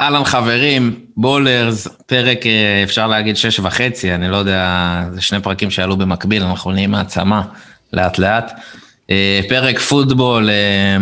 [0.00, 5.70] אהלן חברים, בולרס, פרק אה, אפשר להגיד שש וחצי, אני לא יודע, זה שני פרקים
[5.70, 7.42] שעלו במקביל, אנחנו נהיים מעצמה
[7.92, 8.52] לאט לאט.
[9.10, 10.96] אה, פרק פוטבול אה,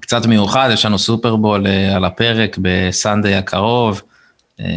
[0.00, 4.02] קצת מיוחד, יש לנו סופרבול על הפרק בסנדיי הקרוב,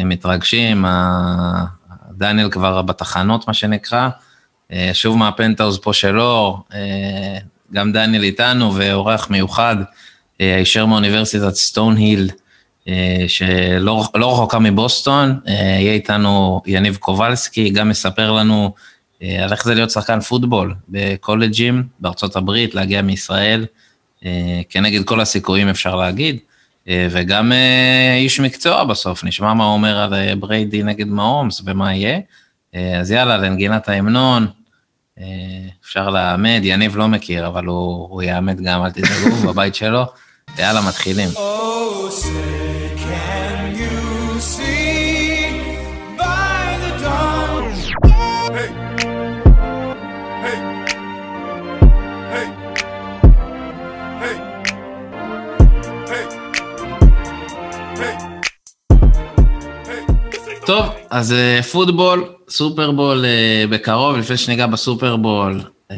[0.05, 0.85] מתרגשים,
[2.11, 4.09] דניאל כבר בתחנות מה שנקרא,
[4.93, 6.63] שוב מהפנטהאוז פה שלו,
[7.73, 9.75] גם דניאל איתנו ואורח מיוחד,
[10.39, 12.42] הישר מאוניברסיטת סטון היל, אה,
[13.27, 18.73] שלא לא רחוקה מבוסטון, אה, יהיה איתנו יניב קובלסקי, גם מספר לנו
[19.23, 23.65] אה, על איך זה להיות שחקן פוטבול בקולג'ים בארצות הברית, להגיע מישראל,
[24.69, 26.37] כנגד כל הסיכויים אפשר להגיד,
[26.87, 27.51] וגם
[28.15, 32.19] איש מקצוע בסוף, נשמע מה הוא אומר על בריידי נגד מהומס ומה יהיה.
[32.99, 34.47] אז יאללה, לנגינת ההמנון,
[35.85, 40.03] אפשר לאמד, יניב לא מכיר, אבל הוא, הוא יאמד גם, אל תדאגו, בבית שלו.
[40.57, 41.29] יאללה, מתחילים.
[41.29, 42.62] Oh,
[60.65, 65.59] טוב, אז אה, פוטבול, סופרבול אה, בקרוב, לפני שניגע בסופרבול,
[65.91, 65.97] אה,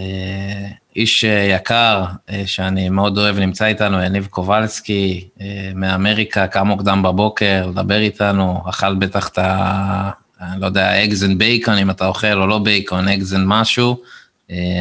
[0.96, 2.04] איש יקר
[2.46, 5.28] שאני מאוד אוהב נמצא איתנו, יניב קובלסקי
[5.76, 10.10] מאמריקה, קם מוקדם בבוקר, לדבר איתנו, אכל בטח את ה...
[10.42, 13.98] אני לא יודע, eggs and bacon, אם אתה אוכל או לא בייקון, eggs and משהו,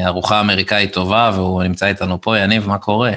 [0.06, 2.38] ארוחה אמריקאית טובה, והוא נמצא איתנו פה.
[2.38, 3.12] יניב, מה קורה?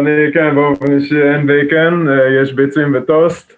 [0.00, 2.08] אני כן, באופן אישי אין בייקון,
[2.42, 3.52] יש ביצים וטוסט.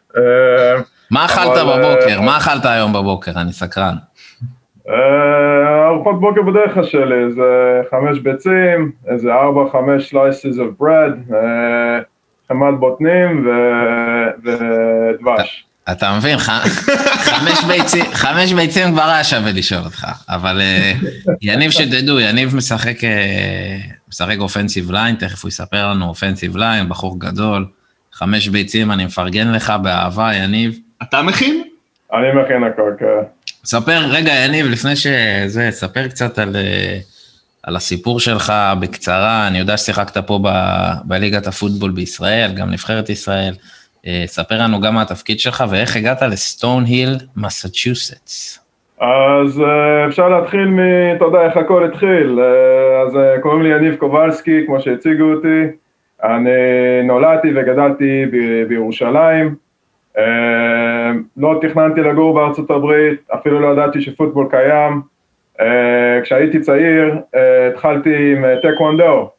[1.11, 2.21] מה אכלת בבוקר?
[2.21, 3.33] מה אכלת היום בבוקר?
[3.37, 3.95] אני סקרן.
[4.89, 11.35] אה, ארוחות בוקר בדרך כלל שלי, זה חמש ביצים, איזה ארבע, חמש slices of bread,
[11.35, 11.99] אה,
[12.49, 13.49] חמאת בוטנים
[14.45, 15.65] ודבש.
[15.93, 20.93] אתה מבין, חמש ביצים, חמש ביצים כבר היה שווה לשאול אותך, אבל אה,
[21.43, 22.97] יניב שתדעו, יניב משחק,
[24.09, 27.67] משחק offensive line, תכף הוא יספר לנו offensive line, בחור גדול,
[28.13, 30.79] חמש ביצים, אני מפרגן לך באהבה, יניב.
[31.03, 31.63] אתה מכין?
[32.13, 33.23] אני מכין הכל, כן.
[33.65, 36.99] ספר, רגע, יניב, לפני שזה, ספר קצת על, אה,
[37.63, 39.49] על הסיפור שלך בקצרה.
[39.49, 40.49] אני יודע ששיחקת פה ב,
[41.05, 43.55] בליגת הפוטבול בישראל, גם נבחרת ישראל.
[44.07, 48.65] אה, ספר לנו גם מה התפקיד שלך ואיך הגעת לסטון היל, מסצ'וסטס.
[49.01, 50.79] אז אה, אפשר להתחיל מ...
[51.17, 52.41] אתה יודע איך הכל התחיל.
[53.07, 55.63] אז קוראים לי יניב קובלסקי, כמו שהציגו אותי.
[56.25, 56.51] אני
[57.05, 58.65] נולדתי וגדלתי ב...
[58.69, 59.68] בירושלים.
[60.19, 65.03] אה, לא תכננתי לגור בארצות הברית, אפילו לא ידעתי שפוטבול קיים.
[65.61, 69.31] אה, כשהייתי צעיר אה, התחלתי עם טקוונדו,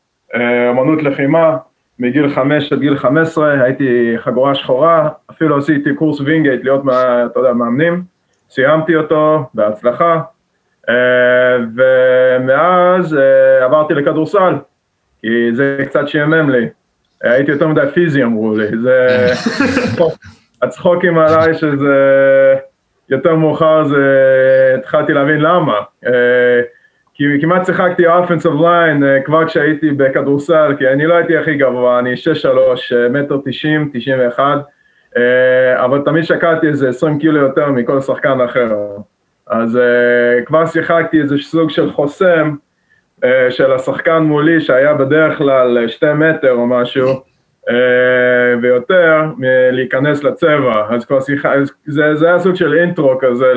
[0.70, 1.58] אמנות לחימה,
[2.00, 6.82] מגיל 5 עד גיל 15, הייתי חגורה שחורה, אפילו עשיתי קורס וינגייט להיות,
[7.26, 8.02] אתה יודע, מאמנים,
[8.50, 10.22] סיימתי אותו בהצלחה,
[11.76, 13.18] ומאז
[13.62, 14.54] עברתי לכדורסל,
[15.22, 16.68] כי זה קצת שימם לי,
[17.24, 19.08] הייתי יותר מדי פיזי אמרו לי, זה
[20.62, 22.56] הצחוקים עליי שזה
[23.10, 24.06] יותר מאוחר זה
[24.78, 25.80] התחלתי להבין למה.
[26.06, 26.62] אה,
[27.14, 32.00] כי כמעט שיחקתי אופנסיב ליין אה, כבר כשהייתי בכדורסל, כי אני לא הייתי הכי גבוה,
[32.00, 32.18] אני 6-3,
[32.96, 34.58] אה, מטר 90, 91,
[35.76, 38.76] אבל תמיד שקלתי איזה 20 קילו יותר מכל שחקן אחר.
[39.48, 39.80] אז
[40.46, 42.56] כבר שיחקתי איזה סוג של חוסם
[43.50, 47.24] של השחקן מולי שהיה בדרך כלל שתי מטר או משהו,
[48.62, 51.52] ויותר מלהיכנס לצבע, אז כבר שיחה,
[51.86, 53.54] זה, זה היה סוג של אינטרו כזה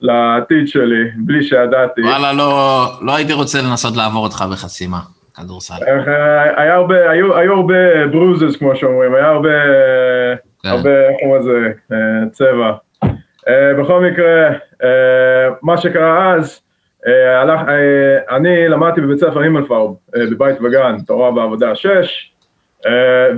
[0.00, 2.02] לעתיד שלי, בלי שידעתי.
[2.02, 4.98] וואלה, לא, לא הייתי רוצה לנסות לעבור אותך בחסימה,
[5.36, 5.74] כדורסל.
[5.86, 9.48] אה, היה הרבה, היו, היו הרבה ברוזס כמו שאומרים, היה הרבה,
[10.62, 10.68] כן.
[10.68, 10.90] הרבה,
[11.22, 12.72] אומרים לזה, אה, צבע.
[13.80, 14.50] בכל מקרה,
[15.62, 16.60] מה שקרה אז,
[17.42, 17.60] הלך,
[18.30, 19.90] אני למדתי בבית ספר הימלפארב,
[20.30, 22.00] בבית וגן, תורה בעבודה 6, אה,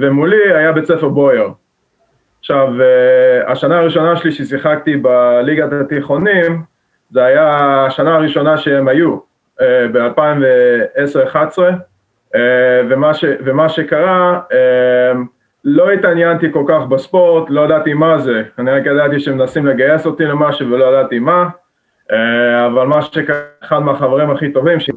[0.01, 1.49] ומולי היה בית ספר בויר.
[2.41, 6.62] עכשיו, אה, השנה הראשונה שלי ששיחקתי בליגת התיכונים,
[7.11, 7.56] זה היה
[7.87, 9.17] השנה הראשונה שהם היו,
[9.61, 11.59] אה, ב-2010-2011,
[12.88, 13.11] ומה,
[13.44, 14.41] ומה שקרה,
[15.64, 20.25] לא התעניינתי כל כך בספורט, לא ידעתי מה זה, אני רק ידעתי שמנסים לגייס אותי
[20.25, 21.49] למשהו ולא ידעתי מה,
[22.67, 24.94] אבל מה שקרה, אחד מהחברים הכי טובים שלי,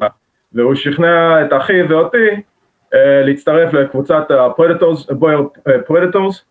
[0.52, 2.36] והוא שכנע את אחי ואותי אה,
[3.24, 5.48] להצטרף לקבוצת הפרדטורס, בויר
[5.86, 6.44] פרדטורס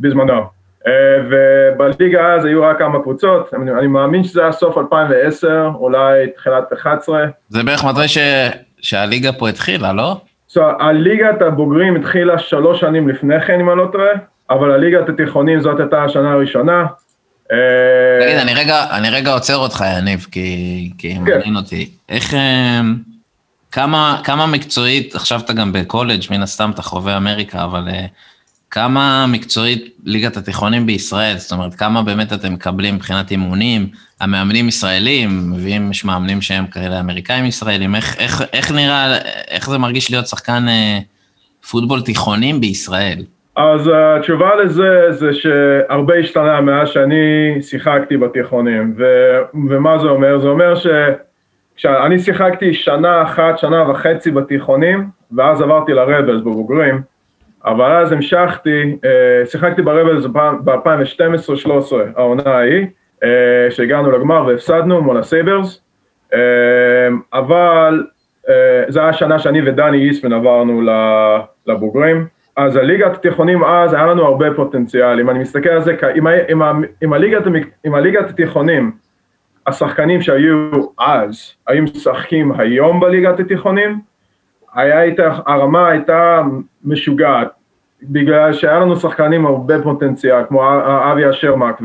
[0.00, 0.60] בזמנו.
[0.86, 0.92] אה,
[1.30, 6.72] ובליגה אז היו רק כמה קבוצות, אני, אני מאמין שזה היה סוף 2010, אולי תחילת
[6.72, 7.24] 11.
[7.48, 8.18] זה בערך מתי ש...
[8.80, 10.16] שהליגה פה התחילה, לא?
[10.50, 14.12] So, הליגת הבוגרים התחילה שלוש שנים לפני כן, אם אני לא טועה,
[14.50, 16.86] אבל הליגת התיכונים זאת הייתה השנה הראשונה.
[18.20, 21.22] תגיד, אני רגע, אני רגע עוצר אותך, יניב, כי, כי כן.
[21.22, 21.90] מעניין אותי.
[22.08, 22.34] איך,
[23.72, 27.88] כמה, כמה מקצועית, עכשיו אתה גם בקולג', מן הסתם אתה חווה אמריקה, אבל
[28.70, 31.36] כמה מקצועית ליגת התיכונים בישראל?
[31.36, 33.86] זאת אומרת, כמה באמת אתם מקבלים מבחינת אימונים?
[34.20, 39.16] המאמנים ישראלים, מביאים, יש מאמנים שהם כאלה אמריקאים ישראלים, איך, איך, איך נראה,
[39.50, 40.98] איך זה מרגיש להיות שחקן אה,
[41.70, 43.18] פוטבול תיכונים בישראל?
[43.56, 49.04] אז התשובה לזה זה שהרבה השתנה מאז שאני שיחקתי בתיכונים, ו,
[49.68, 50.38] ומה זה אומר?
[50.38, 50.74] זה אומר
[51.80, 57.00] שכשאני שיחקתי שנה אחת, שנה וחצי בתיכונים, ואז עברתי לרבלס בבוגרים,
[57.64, 60.26] אבל אז המשכתי, אה, שיחקתי ברבלס
[60.64, 62.86] ב-2012-2013, העונה ההיא,
[63.24, 65.82] אה, שהגענו לגמר והפסדנו מול הסייברס,
[66.34, 66.38] אה,
[67.32, 68.04] אבל
[68.88, 70.82] זו הייתה השנה שאני ודני איסמן עברנו
[71.66, 72.26] לבוגרים,
[72.56, 76.62] אז הליגת התיכונים אז היה לנו הרבה פוטנציאל, אם אני מסתכל על זה, עם, עם,
[77.00, 77.42] עם, הליגת,
[77.84, 78.92] עם הליגת התיכונים,
[79.66, 84.00] השחקנים שהיו אז, היו משחקים היום בליגת התיכונים,
[84.74, 86.42] היה איתה, הרמה הייתה
[86.84, 87.48] משוגעת,
[88.02, 90.62] בגלל שהיה לנו שחקנים הרבה פוטנציאל, כמו
[91.12, 91.82] אבי אשרמק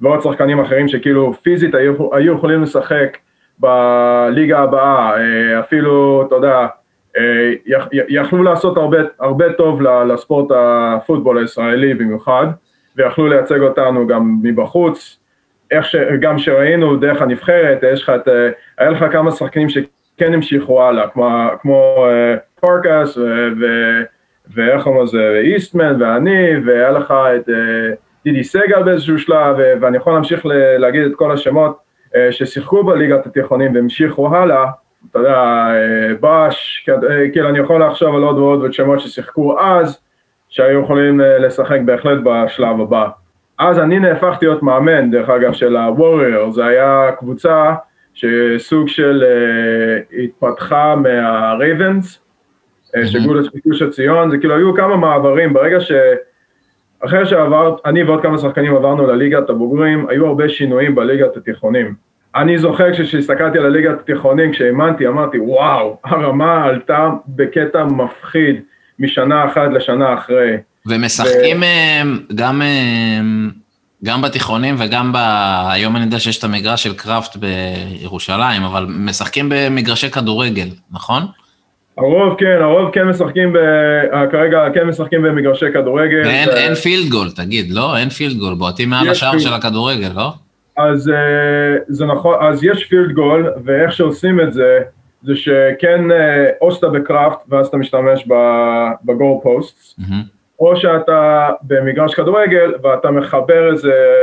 [0.00, 3.16] ועוד שחקנים אחרים שכאילו פיזית היו, היו יכולים לשחק
[3.58, 6.66] בליגה הבאה, אה, אפילו, אתה יודע,
[7.18, 7.52] אה,
[8.08, 12.46] יכלו לעשות הרבה, הרבה טוב לספורט הפוטבול הישראלי במיוחד,
[12.96, 15.19] ויכלו לייצג אותנו גם מבחוץ,
[15.70, 20.34] איך ש, גם שראינו דרך הנבחרת, יש לך את, אה, היה לך כמה שחקנים שכן
[20.34, 21.28] המשיכו הלאה, כמו,
[21.62, 22.06] כמו
[22.60, 23.18] פרקס
[24.54, 27.48] ואיך קוראים לזה, איסטמן ואני, והיה לך את
[28.24, 30.46] דידי סגל באיזשהו שלב, ואני יכול להמשיך
[30.78, 31.78] להגיד את כל השמות
[32.30, 34.66] ששיחקו בליגת התיכונים והמשיכו הלאה,
[35.10, 36.30] אתה יודע, אה,
[37.10, 39.98] אה, כאילו אני יכול לחשוב על עוד ועוד שמות ששיחקו אז,
[40.48, 43.08] שהיו יכולים אה, לשחק בהחלט בשלב הבא.
[43.60, 47.74] אז אני נהפכתי להיות מאמן, דרך אגב, של ה-Warrior, זה היה קבוצה
[48.14, 53.06] שסוג של uh, התפתחה מה-Ravens, mm-hmm.
[53.06, 53.34] שגו
[53.66, 55.92] גוש עציון, זה כאילו היו כמה מעברים, ברגע ש...
[57.04, 61.94] אחרי שעברת, אני ועוד כמה שחקנים עברנו לליגת הבוגרים, היו הרבה שינויים בליגת התיכונים.
[62.34, 68.60] אני זוכר כשהסתכלתי על הליגת התיכונים, כשהאמנתי, אמרתי, וואו, הרמה עלתה בקטע מפחיד
[68.98, 70.56] משנה אחת לשנה אחרי.
[70.86, 71.62] ומשחקים ו...
[71.62, 72.02] אה,
[72.34, 73.20] גם, אה,
[74.04, 75.16] גם בתיכונים וגם ב...
[75.70, 81.22] היום אני יודע שיש את המגרש של קראפט בירושלים, אבל משחקים במגרשי כדורגל, נכון?
[81.98, 83.58] הרוב כן, הרוב כן משחקים, ב...
[84.32, 86.22] כרגע כן משחקים במגרשי כדורגל.
[86.24, 86.52] ואין ו...
[86.52, 87.96] אין field goal, תגיד, לא?
[87.96, 90.32] אין field goal, בועטים מעל השער של הכדורגל, לא?
[90.76, 94.78] אז אה, זה נכון, אז יש field goal, ואיך שעושים את זה,
[95.22, 98.26] זה שכן, אה, או שאתה בקראפט, ואז אתה משתמש
[99.04, 100.39] ב goal post, mm-hmm.
[100.60, 104.22] או שאתה במגרש כדורגל, ואתה מחבר איזה,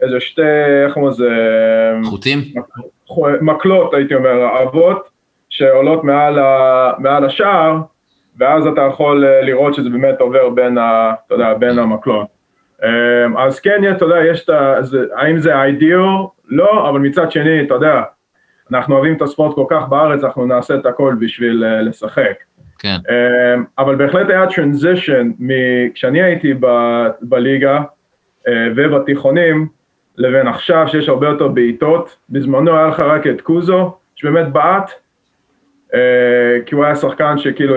[0.00, 0.42] איזה שתי,
[0.86, 1.30] איך אומרים לזה?
[2.04, 2.38] חוטים?
[3.40, 5.08] מקלות, הייתי אומר, אבות,
[5.48, 7.76] שעולות מעל, ה, מעל השער,
[8.38, 12.26] ואז אתה יכול אה, לראות שזה באמת עובר בין, ה, אתה יודע, בין המקלות.
[12.84, 14.74] אמ, אז כן, אתה יודע, יש את ה...
[15.16, 16.00] האם זה אידיאל?
[16.48, 18.02] לא, אבל מצד שני, אתה יודע,
[18.72, 22.34] אנחנו אוהבים את הספורט כל כך בארץ, אנחנו נעשה את הכל בשביל uh, לשחק.
[22.78, 22.96] כן.
[23.06, 25.30] Um, אבל בהחלט היה טרנזישן
[25.94, 26.66] כשאני הייתי ב,
[27.22, 29.68] בליגה uh, ובתיכונים,
[30.16, 34.90] לבין עכשיו שיש הרבה יותר בעיטות, בזמנו היה לך רק את קוזו, שבאמת בעט,
[35.94, 37.74] אה, כי הוא היה שחקן שכאילו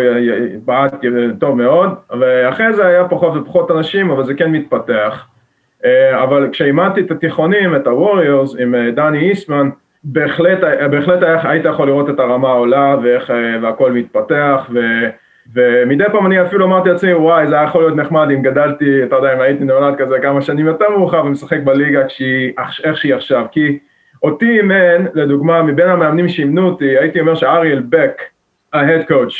[0.65, 0.95] בעט
[1.39, 5.27] טוב מאוד, ואחרי זה היה פחות ופחות אנשים, אבל זה כן מתפתח.
[5.85, 9.69] אה, אבל כשאימנתי את התיכונים, את הווריורס, עם אה, דני איסמן,
[10.09, 10.59] בהחלט,
[10.91, 14.79] בהחלט היית יכול לראות את הרמה עולה ואיך, והכל מתפתח, ו,
[15.53, 19.15] ומדי פעם אני אפילו אמרתי לעצמי, וואי, זה היה יכול להיות נחמד אם גדלתי, אתה
[19.15, 23.45] יודע, אם הייתי נולד כזה כמה שנים יותר מאוחר ומשחק בליגה כשהיא, איך שהיא עכשיו,
[23.51, 23.79] כי
[24.23, 28.21] אותי אימן, לדוגמה, מבין המאמנים שאימנו אותי, הייתי אומר שאריאל בק,
[28.73, 29.33] ההד קואץ'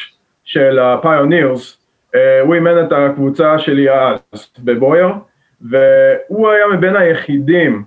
[0.43, 4.19] של הפיונירס, אה, הוא אימן את הקבוצה שלי אז
[4.59, 5.07] בבויר,
[5.62, 7.83] והוא היה מבין היחידים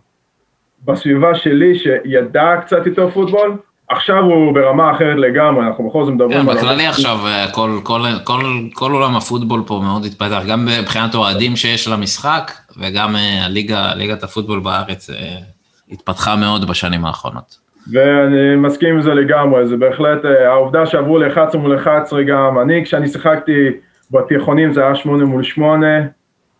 [0.85, 3.57] בסביבה שלי שידע קצת יותר פוטבול,
[3.89, 6.57] עכשיו הוא ברמה אחרת לגמרי, אנחנו בכל זאת מדברים כן, על...
[6.57, 8.41] בכללי עכשיו, אה, כל, כל, כל,
[8.73, 14.23] כל עולם הפוטבול פה מאוד התפתח, גם מבחינת אוהדים שיש למשחק, וגם אה, הליגה, ליגת
[14.23, 15.11] הפוטבול בארץ
[15.91, 17.71] התפתחה מאוד בשנים האחרונות.
[17.93, 22.85] ואני מסכים עם זה לגמרי, זה בהחלט, אה, העובדה שעברו ל-11 מול 11 גם, אני
[22.85, 23.69] כשאני שיחקתי
[24.11, 25.87] בתיכונים זה היה 8 מול 8,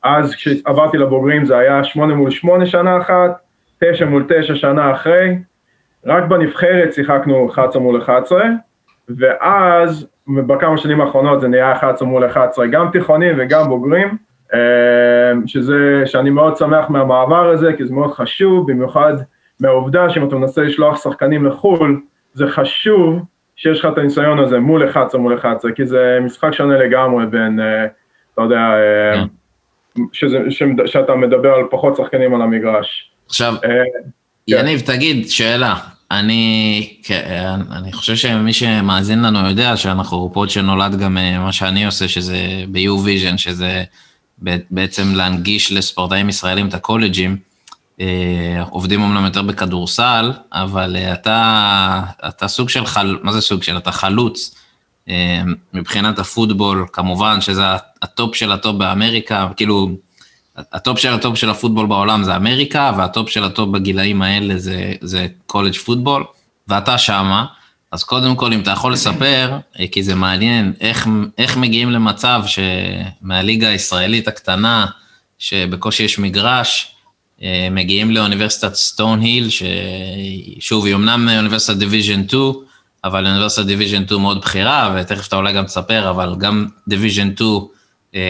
[0.03, 3.50] אז כשעברתי לבוגרים זה היה 8 מול 8 שנה אחת,
[3.85, 5.39] 9 מול 9 שנה אחרי,
[6.07, 8.45] רק בנבחרת שיחקנו 11 מול 11,
[9.09, 10.07] ואז
[10.47, 14.17] בכמה שנים האחרונות זה נהיה 11 מול 11, גם תיכונים וגם בוגרים,
[15.47, 19.13] שזה, שאני מאוד שמח מהמעבר הזה, כי זה מאוד חשוב, במיוחד
[19.61, 22.01] מהעובדה שאם אתה מנסה לשלוח שחקנים לחו"ל,
[22.33, 23.23] זה חשוב
[23.57, 27.61] שיש לך את הניסיון הזה מול 11 מול 11, כי זה משחק שונה לגמרי בין,
[28.35, 28.75] אתה יודע,
[29.15, 30.03] כן.
[30.13, 30.39] שזה,
[30.87, 33.13] שאתה מדבר על פחות שחקנים על המגרש.
[33.31, 33.69] עכשיו, כן.
[34.49, 35.79] יניב, תגיד, שאלה.
[36.11, 41.87] אני, כן, אני חושב שמי שמאזין לנו יודע שאנחנו פוד שנולד גם אה, מה שאני
[41.87, 43.85] עושה, שזה ב-U-Vision, שזה
[44.71, 47.37] בעצם להנגיש לספורטאים ישראלים את הקולג'ים.
[48.01, 53.19] אה, עובדים אמנם יותר בכדורסל, אבל אה, אתה, אתה סוג של חל...
[53.23, 53.77] מה זה סוג של?
[53.77, 54.55] אתה חלוץ.
[55.75, 57.63] מבחינת הפוטבול, כמובן שזה
[58.03, 59.91] הטופ של הטופ באמריקה, כאילו,
[60.73, 65.27] הטופ של הטופ של הפוטבול בעולם זה אמריקה, והטופ של הטופ בגילאים האלה זה, זה
[65.47, 66.25] college football,
[66.69, 67.47] ואתה שמה,
[67.93, 72.43] אז קודם כל, אם אתה יכול לספר, אה, כי זה מעניין, איך, איך מגיעים למצב
[72.47, 74.87] שמהליגה הישראלית הקטנה,
[75.39, 76.95] שבקושי יש מגרש,
[77.43, 82.53] אה, מגיעים לאוניברסיטת סטון היל, ששוב, היא אמנם אוניברסיטת Division 2,
[83.05, 87.51] אבל אוניברסיטת Division 2 מאוד בכירה, ותכף אתה אולי גם תספר, אבל גם Division 2,
[87.51, 87.59] אה,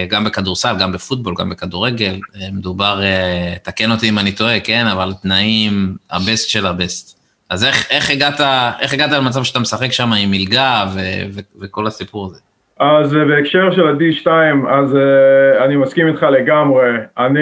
[0.08, 4.86] גם בכדורסל, גם בפוטבול, גם בכדורגל, אה, מדובר, אה, תקן אותי אם אני טועה, כן,
[4.86, 7.20] אבל תנאים ה best של ה best.
[7.50, 8.40] אז איך, איך, הגעת,
[8.80, 10.98] איך הגעת למצב שאתה משחק שם עם מלגה ו,
[11.32, 12.38] ו, וכל הסיפור הזה?
[12.80, 14.30] אז בהקשר של ה-D2,
[14.70, 16.90] אז uh, אני מסכים איתך לגמרי.
[17.18, 17.40] אני,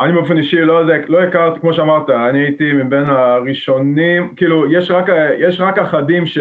[0.00, 5.06] אני באופן אישי לא לא הכרתי, כמו שאמרת, אני הייתי מבין הראשונים, כאילו, יש רק,
[5.38, 6.38] יש רק אחדים ש...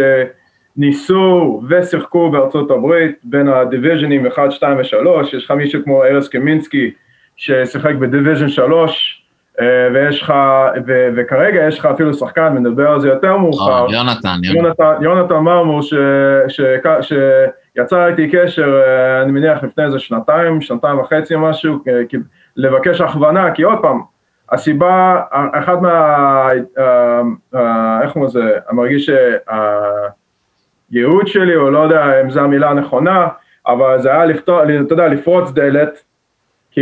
[0.77, 6.91] ניסו ושיחקו בארצות הברית בין הדיוויז'נים 1, 2 ו-3, יש לך מישהו כמו ארז קמינסקי
[7.36, 9.24] ששיחק בדיוויז'ן 3,
[9.62, 10.34] אה, ויש לך,
[10.88, 13.88] ו, וכרגע יש לך אפילו שחקן, מדבר על זה יותר מאוחר.
[13.88, 14.93] Oh, יונתן, יונתן.
[15.01, 15.93] יונתן מרמור, ש,
[16.48, 16.62] ש,
[17.01, 17.13] ש,
[17.75, 21.79] שיצר איתי קשר, אה, אני מניח לפני איזה שנתיים, שנתיים וחצי או משהו,
[22.57, 24.01] לבקש הכוונה, כי עוד פעם,
[24.51, 25.22] הסיבה,
[25.53, 26.48] אחד מה,
[27.55, 29.10] אה, איך אומרים לזה, אני מרגיש
[30.91, 33.27] הייעוד שלי, או לא יודע אם זו המילה הנכונה,
[33.67, 36.03] אבל זה היה לפתור, אתה יודע, לפרוץ דלת,
[36.72, 36.82] כי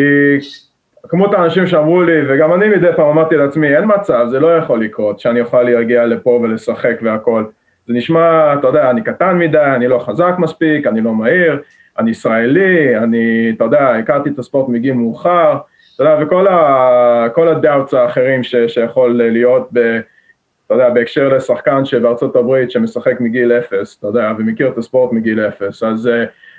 [1.10, 4.84] כמות האנשים שאמרו לי, וגם אני מדי פעם אמרתי לעצמי, אין מצב, זה לא יכול
[4.84, 7.44] לקרות, שאני אוכל להגיע לפה ולשחק והכל.
[7.88, 11.62] זה נשמע, אתה יודע, אני קטן מדי, אני לא חזק מספיק, אני לא מהיר,
[12.00, 15.58] אני ישראלי, אני, אתה יודע, הכרתי את הספורט מגיל מאוחר,
[15.96, 20.00] אתה יודע, וכל הדאוטס האחרים ש, שיכול להיות ב...
[20.66, 25.40] אתה יודע, בהקשר לשחקן שבארצות הברית שמשחק מגיל אפס, אתה יודע, ומכיר את הספורט מגיל
[25.40, 26.10] אפס, אז uh,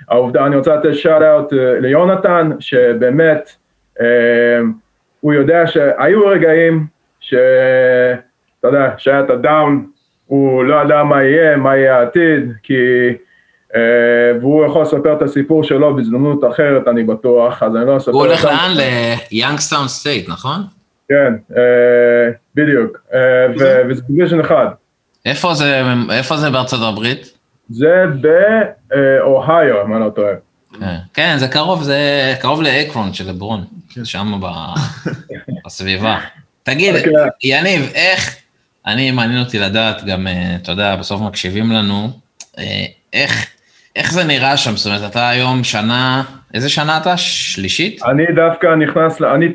[0.09, 3.51] העובדה, אני רוצה לתת שאט אאוט uh, ליונתן, שבאמת,
[3.99, 4.01] uh,
[5.21, 6.85] הוא יודע שהיו רגעים
[7.19, 9.87] שאתה יודע, שהיה את הדאון,
[10.25, 12.73] הוא לא ידע מה יהיה, מה יהיה העתיד, כי,
[13.71, 13.77] uh,
[14.41, 18.11] והוא יכול לספר את הסיפור שלו בהזדמנות אחרת, אני בטוח, אז אני לא אספר...
[18.11, 18.71] הוא הולך לאן?
[19.31, 20.61] ליאנגסטאון סטייט, נכון?
[21.09, 23.19] כן, אה, בדיוק, אה,
[23.89, 24.67] וזה Division אחד.
[25.25, 27.33] איפה זה, איפה זה בארצות הברית?
[27.69, 30.33] זה באוהיו, אם אני לא טועה.
[30.79, 33.63] כן, כן, זה קרוב, זה קרוב לאקרון של לברון,
[34.03, 34.41] שם
[35.65, 36.19] בסביבה.
[36.63, 37.11] תגיד, אוקיי.
[37.43, 38.35] יניב, איך,
[38.85, 42.09] אני, מעניין אותי לדעת, גם, אה, אתה יודע, בסוף מקשיבים לנו,
[43.13, 43.47] איך,
[43.95, 44.77] איך זה נראה שם?
[44.77, 46.23] זאת אומרת, אתה היום שנה,
[46.53, 47.17] איזה שנה אתה?
[47.17, 48.01] שלישית?
[48.05, 49.47] אני דווקא נכנס, אני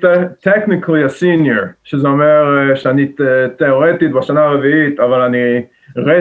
[0.48, 3.06] technically a senior, שזה אומר אה, שאני
[3.58, 5.62] תיאורטית בשנה הרביעית, אבל אני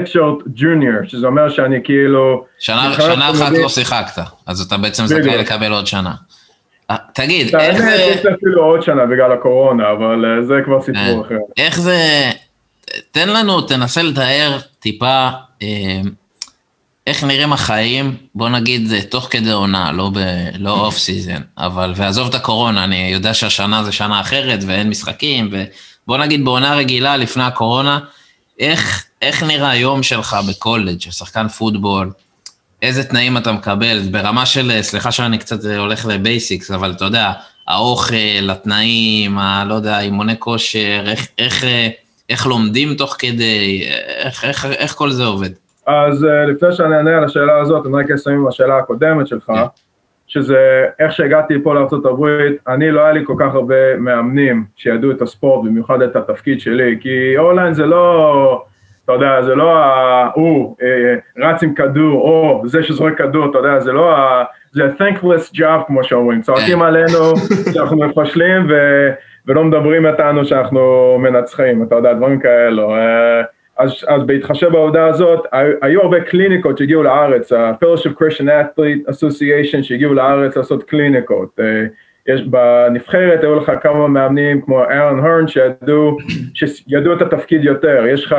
[0.06, 2.46] short junior, שזה אומר שאני כאילו...
[2.60, 6.14] שנה, שנה אחת לא שיחקת, אז אתה בעצם זכאי לקבל עוד שנה.
[6.92, 8.06] אה, תגיד, איך זה...
[8.06, 11.38] אני חושב אפילו עוד שנה בגלל הקורונה, אבל אה, זה כבר סיפור אחר.
[11.58, 11.98] איך זה...
[13.12, 15.30] תן לנו, תנסה לתאר טיפה
[17.08, 20.20] איך נראים החיים, בוא נגיד, תוך כדי עונה, לא, ב,
[20.60, 25.50] לא off season, אבל, ועזוב את הקורונה, אני יודע שהשנה זה שנה אחרת ואין משחקים,
[25.52, 28.00] ובוא נגיד בעונה רגילה לפני הקורונה,
[28.60, 32.12] איך, איך נראה היום שלך בקולג', שחקן פוטבול,
[32.82, 37.32] איזה תנאים אתה מקבל, ברמה של, סליחה שאני קצת הולך ל basics, אבל אתה יודע,
[37.68, 41.66] האוכל, התנאים, ה, לא יודע, אימוני כושר, איך, איך,
[42.30, 43.84] איך לומדים תוך כדי,
[44.18, 45.50] איך, איך, איך כל זה עובד?
[45.86, 49.52] אז uh, לפני שאני אענה על השאלה הזאת, אני רק אסיים עם השאלה הקודמת שלך.
[50.32, 52.26] שזה איך שהגעתי פה לארה"ב,
[52.68, 56.98] אני לא היה לי כל כך הרבה מאמנים שידעו את הספורט, במיוחד את התפקיד שלי,
[57.00, 58.64] כי אורליין זה לא,
[59.06, 59.76] אתה יודע, זה לא
[60.34, 64.44] הוא אה, רץ עם כדור, או זה שזורק כדור, אתה יודע, זה לא ה...
[64.72, 67.36] זה ה-thankless job כמו שאומרים, צועקים עלינו
[67.74, 68.74] שאנחנו מפשלים ו...
[69.46, 72.96] ולא מדברים איתנו שאנחנו מנצחים, אתה יודע, דברים כאלו.
[73.82, 75.46] אז, אז בהתחשב בעובדה הזאת,
[75.82, 81.60] היו הרבה קליניקות שהגיעו לארץ, ה-Fellowship Christian Athlete Association שהגיעו לארץ לעשות קליניקות.
[81.60, 81.86] אה,
[82.28, 86.18] יש בנבחרת, היו לך כמה מאמנים כמו אהרון הרן שידעו,
[86.54, 88.06] שידעו את התפקיד יותר.
[88.10, 88.36] יש לך,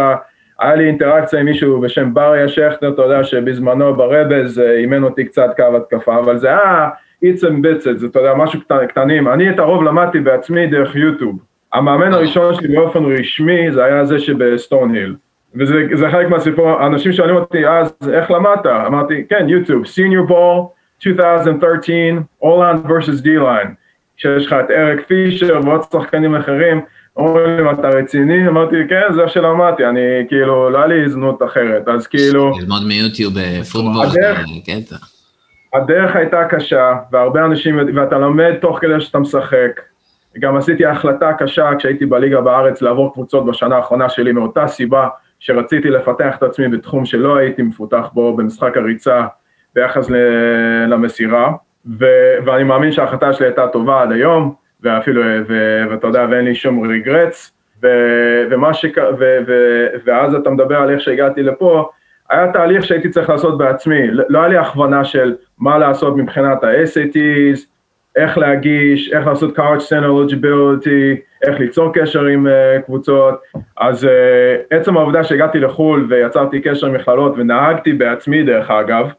[0.60, 5.24] היה לי אינטראקציה עם מישהו בשם בריה שכטר, אתה יודע שבזמנו ברבז אה, אימן אותי
[5.24, 6.88] קצת קו התקפה, אבל זה היה
[7.24, 9.28] and bits, זה, אתה יודע, משהו קטן, קטנים.
[9.28, 11.38] אני את הרוב למדתי בעצמי דרך יוטיוב.
[11.72, 15.14] המאמן הראשון שלי באופן רשמי זה היה זה שבסטון היל.
[15.54, 18.66] וזה חלק מהסיפור, אנשים שואלים אותי אז איך למדת?
[18.66, 23.68] אמרתי כן יוטיוב, senior ball 2013, אולנד versus D-line,
[24.16, 26.80] שיש לך את אריק פישר ועוד שחקנים אחרים,
[27.16, 28.48] אומרים לי אתה רציני?
[28.48, 32.52] אמרתי כן זה איך שלמדתי, אני כאילו לא היה לי הזדמנות אחרת, אז כאילו...
[32.60, 34.06] ללמוד מיוטיוב אה, פוטבול,
[34.66, 34.96] קטע.
[35.74, 39.80] הדרך הייתה קשה, והרבה אנשים, ואתה לומד תוך כדי שאתה משחק,
[40.38, 45.08] גם עשיתי החלטה קשה כשהייתי בליגה בארץ לעבור קבוצות בשנה האחרונה שלי מאותה סיבה
[45.42, 49.26] שרציתי לפתח את עצמי בתחום שלא הייתי מפותח בו במשחק הריצה
[49.74, 50.10] ביחס
[50.88, 51.52] למסירה.
[51.98, 52.06] ו,
[52.46, 56.86] ואני מאמין שההחלטה שלי הייתה טובה עד היום ואפילו, ו, ואתה יודע, ואין לי שום
[56.86, 57.86] ריגרץ ו,
[58.50, 58.84] ומה ש...
[59.18, 59.52] ו, ו,
[60.04, 61.90] ואז אתה מדבר על איך שהגעתי לפה
[62.30, 67.66] היה תהליך שהייתי צריך לעשות בעצמי, לא היה לי הכוונה של מה לעשות מבחינת ה-SATs,
[68.16, 73.34] איך להגיש, איך לעשות college center eligibility, איך ליצור קשר עם uh, קבוצות,
[73.76, 74.08] אז uh,
[74.70, 79.10] עצם העובדה שהגעתי לחו"ל ויצרתי קשר עם מכללות ונהגתי בעצמי דרך אגב,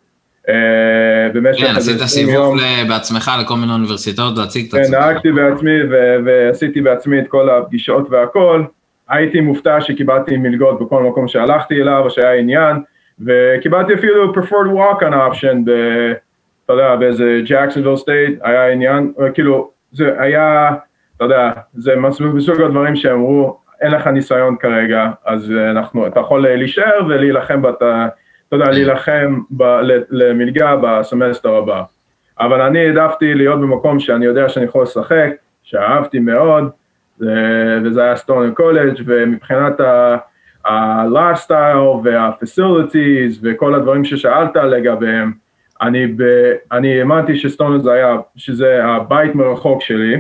[0.48, 0.52] uh,
[1.34, 2.58] במשך כן, עשית סיבוב
[2.88, 4.96] בעצמך לכל מיני אוניברסיטאות להציג את עצמך.
[4.96, 5.78] כן, נהגתי בעצמי
[6.26, 8.64] ועשיתי בעצמי את כל הפגישות והכל,
[9.10, 12.78] הייתי מופתע שקיבלתי מלגות בכל מקום שהלכתי אליו שהיה עניין,
[13.26, 15.72] וקיבלתי אפילו preferred walk-on option ב...
[16.74, 20.72] יודע, באיזה ג'קסונוויל סטייט, היה עניין, כאילו, זה היה,
[21.18, 27.06] אתה יודע, זה מסוג הדברים שאמרו, אין לך ניסיון כרגע, אז אנחנו, אתה יכול להישאר
[27.08, 29.64] ולהילחם, בת, אתה יודע, להילחם ב,
[30.10, 31.84] למלגה בסמסטר הבא.
[32.40, 35.30] אבל אני העדפתי להיות במקום שאני יודע שאני יכול לשחק,
[35.64, 36.70] שאהבתי מאוד,
[37.84, 39.80] וזה היה סטורנר קולג' ומבחינת
[40.66, 45.43] ה-lifestyle וה-facilities וכל הדברים ששאלת לגביהם,
[45.84, 46.24] אני, ב,
[46.72, 50.16] אני האמנתי שסטונר זה היה, שזה הבית מרחוק שלי,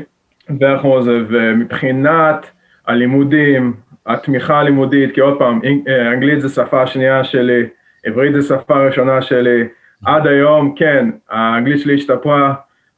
[0.81, 2.51] קוראים לזה, ומבחינת
[2.87, 3.73] הלימודים,
[4.05, 7.63] התמיכה הלימודית, כי עוד פעם, אה, אנגלית זה שפה שנייה שלי,
[8.05, 9.63] עברית זה שפה ראשונה שלי,
[10.05, 12.53] עד היום, כן, האנגלית שלי השתפרה,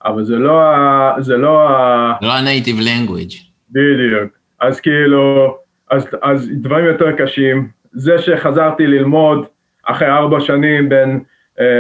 [0.06, 1.14] אבל זה לא ה...
[1.20, 2.14] זה לא ה...
[2.22, 3.36] לא ה-native language.
[3.72, 4.32] בדיוק.
[4.60, 5.58] אז כאילו,
[5.92, 7.68] אז, אז דברים יותר קשים.
[7.92, 9.46] זה שחזרתי ללמוד
[9.86, 11.20] אחרי ארבע שנים בין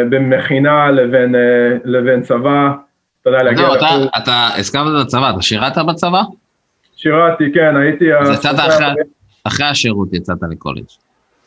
[0.09, 2.71] בין מכינה לבין, אה, לבין צבא,
[3.21, 3.77] אתה יודע, להגיע לחוץ.
[3.77, 6.21] אתה, אתה הזכרת את הצבא, אתה שירת בצבא?
[6.95, 8.13] שירתי, כן, הייתי...
[8.13, 8.85] אז יצאת אחרי,
[9.43, 10.83] אחרי השירות יצאת לקולג'.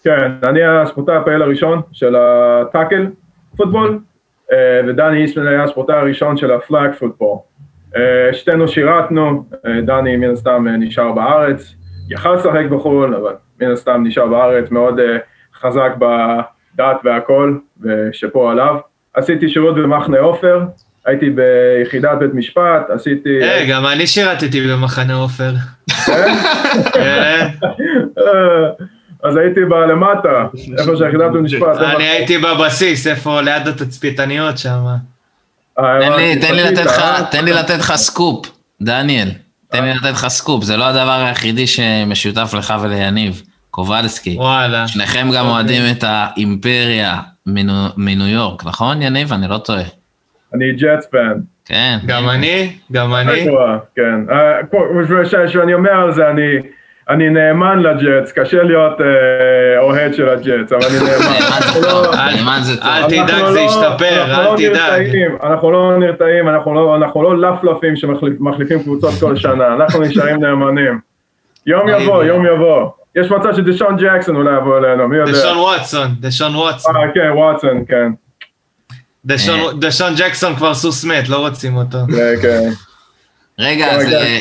[0.04, 3.06] כן, אני הספורטאי הפעיל הראשון של הטאקל
[3.56, 3.98] פוטבול,
[4.52, 7.38] אה, ודני איסמן היה הספורטאי הראשון של הפלאג פוטבול.
[8.32, 9.44] שתינו שירתנו,
[9.82, 11.74] דני מן הסתם נשאר בארץ,
[12.10, 15.00] יכל לשחק בחו"ל, אבל מן הסתם נשאר בארץ, מאוד
[15.54, 16.04] חזק ב...
[16.76, 18.74] דת והכל, ושאפו עליו.
[19.14, 20.60] עשיתי שירות במחנה עופר,
[21.06, 23.42] הייתי ביחידת בית משפט, עשיתי...
[23.42, 25.52] אה, גם אני שירתתי במחנה עופר.
[26.06, 26.34] כן?
[26.92, 27.48] כן.
[29.22, 30.46] אז הייתי בלמטה,
[30.78, 31.76] איפה שהיחידת בית משפט.
[31.76, 34.84] אני הייתי בבסיס, איפה ליד התצפיתניות שם.
[35.78, 36.34] אה,
[37.30, 38.46] תן לי לתת לך סקופ,
[38.82, 39.28] דניאל.
[39.70, 43.42] תן לי לתת לך סקופ, זה לא הדבר היחידי שמשותף לך וליניב.
[43.78, 44.36] קובלסקי.
[44.38, 44.88] וואלה.
[44.88, 47.20] שניכם גם אוהדים את האימפריה
[47.96, 49.32] מניו יורק, נכון יניב?
[49.32, 49.82] אני לא טועה.
[50.54, 51.32] אני ג'אטס פן.
[51.64, 51.98] כן.
[52.06, 53.46] גם אני, גם אני.
[53.96, 54.20] כן.
[55.46, 56.42] כשאני אומר על זה, אני...
[57.10, 62.36] אני נאמן לג'אטס, קשה להיות אה, אוהד של הג'אטס, אבל אני נאמן.
[62.36, 62.86] נאמן זה טוב.
[62.86, 65.06] אל תדאג, זה ישתפר, אל תדאג.
[65.42, 70.98] אנחנו לא נרתעים, אנחנו לא לפלפים שמחליפים קבוצות כל שנה, אנחנו נשארים נאמנים.
[71.66, 72.97] יום יבוא, יום יבוא.
[73.20, 75.32] יש מצב שדשון ג'קסון אולי יבוא אלינו, מי יודע.
[75.32, 76.96] דשון וואטסון, דשון וואטסון.
[76.96, 78.12] אה, כן, וואטסון, כן.
[79.78, 81.98] דשון ג'קסון כבר סוס מת, לא רוצים אותו.
[82.16, 82.70] כן, כן.
[83.58, 84.12] רגע, אז...
[84.12, 84.38] אה,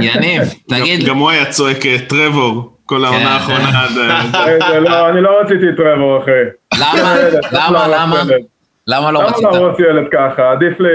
[0.00, 1.08] יניב, תגיד...
[1.08, 3.26] גם הוא היה צועק אה, טרבור, כל העונה כן.
[3.26, 3.98] האחרונה עד...
[4.62, 6.30] אה, לא, אני לא רציתי טרבור, אחי.
[6.74, 7.14] למה?
[7.52, 7.86] למה?
[7.96, 8.22] למה?
[8.86, 9.44] למה לא רצית?
[9.44, 10.50] למה לא רוצה ילד ככה?
[10.52, 10.88] עדיף לי...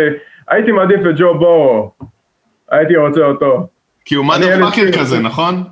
[0.48, 1.92] הייתי מעדיף את ג'ו בורו.
[2.72, 3.68] הייתי רוצה אותו.
[4.06, 5.64] כי הוא מאדר פאקר כזה, נכון?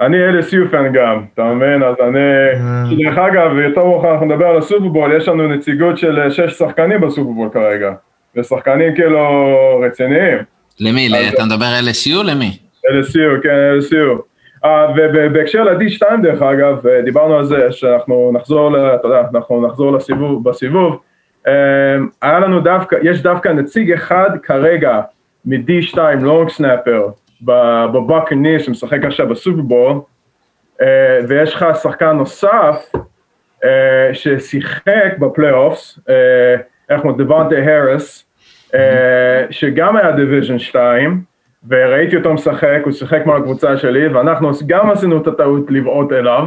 [0.00, 1.82] אני LSU פן גם, אתה מבין?
[1.82, 2.18] אז אני...
[2.54, 2.84] אה.
[3.04, 7.00] דרך אגב, יותר מאוחר אנחנו נדבר על הסופרבול, יש לנו נציגות של אה, שש שחקנים
[7.00, 7.92] בסופרבול כרגע.
[8.36, 10.38] ושחקנים כאילו רציניים.
[10.80, 11.08] למי?
[11.34, 12.58] אתה מדבר LSU למי?
[12.86, 14.22] LSU, כן, LSU.
[14.64, 20.48] אה, ובהקשר ל-D2 דרך אגב, דיברנו על זה שאנחנו נחזור, אתה יודע, אנחנו נחזור לסיבוב,
[20.48, 21.00] בסיבוב,
[22.22, 25.00] היה לנו דווקא, יש דווקא נציג אחד כרגע
[25.44, 27.08] מ-D2 long snapper
[27.42, 30.00] בבקנירס שמשחק עכשיו בסופרבול,
[31.28, 32.92] ויש לך שחקן נוסף
[34.12, 35.98] ששיחק ב playoffs,
[36.90, 38.26] איך אומרים, דוונטה הריס,
[39.50, 41.22] שגם היה Division 2,
[41.68, 46.46] וראיתי אותו משחק, הוא שיחק מול הקבוצה שלי, ואנחנו גם עשינו את הטעות לבעוט אליו.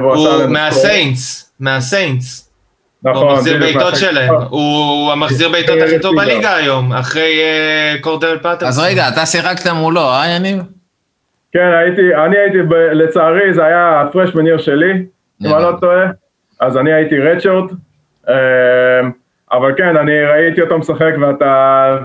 [0.00, 2.53] הוא מהסיינטס, מהסיינטס.
[3.04, 3.22] נכון.
[3.22, 8.68] הוא מחזיר בעיטות שלהם, הוא המחזיר בעיטות הכי טוב בליגה היום, אחרי אה, קורדל פטרסון.
[8.68, 10.62] אז רגע, אתה שיחקת מולו, אה יניב?
[11.52, 12.58] כן, הייתי, אני הייתי,
[12.92, 14.92] לצערי זה היה הפרשמניר שלי,
[15.42, 16.06] אם אני לא טועה,
[16.60, 17.70] אז אני הייתי רדשורט,
[18.28, 18.34] אה,
[19.52, 21.96] אבל כן, אני ראיתי אותו משחק ואתה,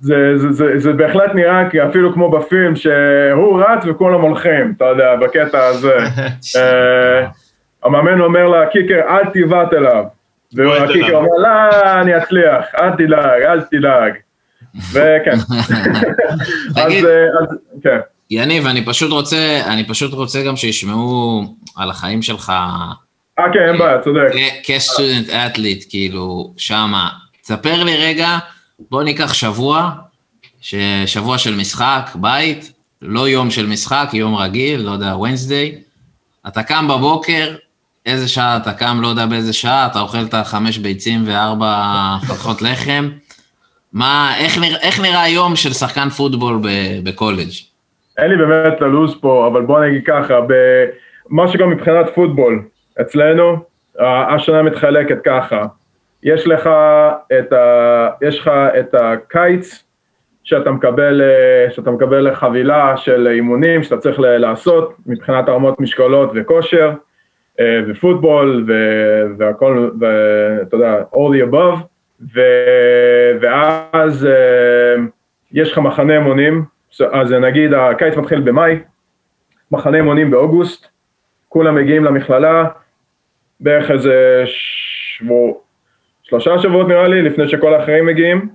[0.00, 4.84] זה, זה, זה, זה בהחלט נראה כי אפילו כמו בפילם שהוא רץ וכולם הולכים, אתה
[4.84, 5.96] יודע, בקטע הזה.
[7.86, 10.04] המאמן אומר לקיקר, אל תיבט אליו.
[10.52, 11.48] והקיקר אומר, לא,
[12.00, 14.12] אני אצליח, אל תדאג, אל תדאג.
[14.92, 15.30] וכן.
[16.82, 17.98] אז, אה, אז, כן.
[18.30, 21.42] יניב, אני פשוט רוצה, אני פשוט רוצה גם שישמעו
[21.76, 22.52] על החיים שלך.
[23.38, 24.28] אה, כן, אין בעיה, צודק.
[24.64, 27.08] כסטודנט אתליט, כאילו, שמה.
[27.42, 28.38] תספר לי רגע,
[28.90, 29.90] בוא ניקח שבוע,
[31.06, 32.72] שבוע של משחק, בית,
[33.02, 35.78] לא יום של משחק, יום רגיל, לא יודע, Wednesday.
[36.48, 37.54] אתה קם בבוקר,
[38.06, 41.74] איזה שעה אתה קם, לא יודע באיזה שעה, אתה אוכל את החמש ביצים וארבע
[42.22, 43.08] חתכות לחם.
[43.92, 46.58] מה, איך, נרא, איך נראה היום של שחקן פוטבול
[47.04, 47.50] בקולג'?
[48.18, 50.38] אין לי באמת את הלו"ז פה, אבל בוא נגיד ככה,
[51.28, 52.62] מה שגם מבחינת פוטבול,
[53.00, 53.56] אצלנו,
[53.98, 55.62] השנה מתחלקת ככה,
[56.22, 56.70] יש לך
[57.38, 59.82] את, ה, יש לך את הקיץ,
[60.44, 61.22] שאתה מקבל,
[61.70, 66.94] שאתה מקבל חבילה של אימונים שאתה צריך לעשות מבחינת הרמות משקולות וכושר אה,
[67.88, 68.64] ופוטבול
[69.38, 71.80] והכל, ואתה יודע, all the above,
[72.34, 72.40] ו,
[73.40, 75.02] ואז אה,
[75.52, 76.64] יש לך מחנה אימונים,
[77.12, 78.78] אז נגיד הקיץ מתחיל במאי,
[79.70, 80.86] מחנה אימונים באוגוסט,
[81.48, 82.64] כולם מגיעים למכללה,
[83.60, 85.52] בערך איזה שבוע,
[86.22, 88.48] שלושה שבועות נראה לי, לפני שכל האחרים מגיעים,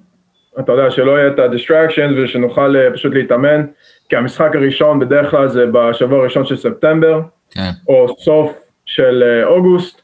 [0.59, 3.65] אתה יודע, שלא יהיה את ה-distractions ושנוכל אה, פשוט להתאמן,
[4.09, 7.69] כי המשחק הראשון בדרך כלל זה בשבוע הראשון של ספטמבר, כן.
[7.87, 8.60] או סוף
[8.91, 10.01] של אה, אוגוסט,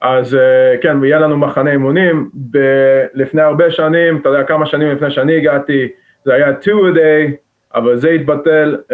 [0.00, 4.88] אז אה, כן, ויהיה לנו מחנה אימונים, ב- לפני הרבה שנים, אתה יודע, כמה שנים
[4.90, 5.88] לפני שאני הגעתי,
[6.24, 7.32] זה היה two a day,
[7.74, 8.90] אבל זה התבטל uh,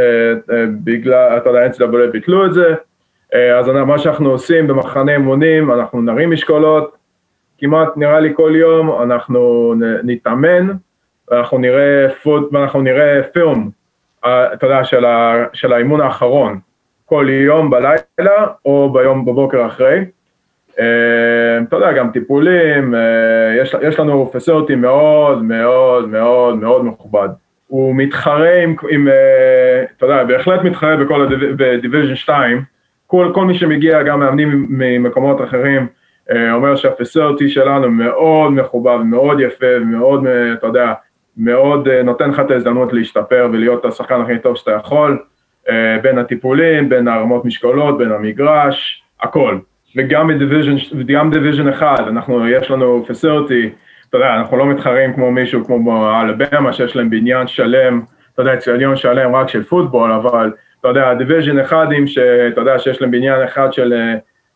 [0.48, 0.52] uh,
[0.84, 2.74] בגלל, אתה יודע, NCAA ביטלו את זה,
[3.32, 6.96] uh, אז מה שאנחנו עושים במחנה אימונים, אנחנו נרים משקולות,
[7.58, 10.72] כמעט נראה לי כל יום אנחנו נתאמן
[11.30, 13.68] ואנחנו נראה פוט ואנחנו נראה פילם,
[14.24, 16.58] אה, אתה יודע, של, ה, של האימון האחרון,
[17.12, 20.04] כל יום בלילה או ביום בבוקר אחרי.
[20.78, 23.00] אה, אתה יודע, גם טיפולים, אה,
[23.62, 27.28] יש, יש לנו פסיליטי מאוד מאוד מאוד מאוד מכובד.
[27.66, 29.08] הוא מתחרה עם, עם
[29.96, 31.28] אתה יודע, בהחלט מתחרה בכל
[31.74, 32.62] ה Division 2,
[33.06, 35.86] כל, כל מי שמגיע, גם מאמנים ממקומות אחרים,
[36.30, 40.92] אה, אומר שה facility שלנו מאוד מכובד, מאוד יפה, מאוד, אה, אתה יודע,
[41.36, 45.18] מאוד אה, נותן לך את ההזדמנות להשתפר ולהיות השחקן הכי טוב שאתה יכול,
[46.02, 49.58] בין הטיפולים, בין הרמות משקולות, בין המגרש, הכל.
[49.96, 53.70] וגם ב Division, וגם Division אחד, אנחנו, יש לנו facility,
[54.08, 58.00] אתה יודע, אנחנו לא מתחרים כמו מישהו כמו אלבמה, שיש להם בניין שלם,
[58.34, 63.02] אתה יודע, אצטדיון שלם רק של פוטבול, אבל אתה יודע, division אחדים, שאתה יודע, שיש
[63.02, 63.92] להם בניין אחד של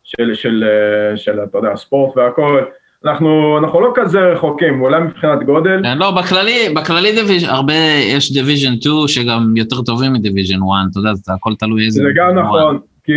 [0.07, 2.62] של, של, אה, של, אתה יודע, ספורט והכל,
[3.04, 5.80] אנחנו, אנחנו לא כזה רחוקים, אולי מבחינת גודל.
[5.82, 7.74] כן, לא, בכללי, בכללי division, הרבה,
[8.14, 12.02] יש division 2 שגם יותר טובים מ division 1, אתה יודע, זה הכל תלוי איזה...
[12.02, 13.12] זה גם נכון, כי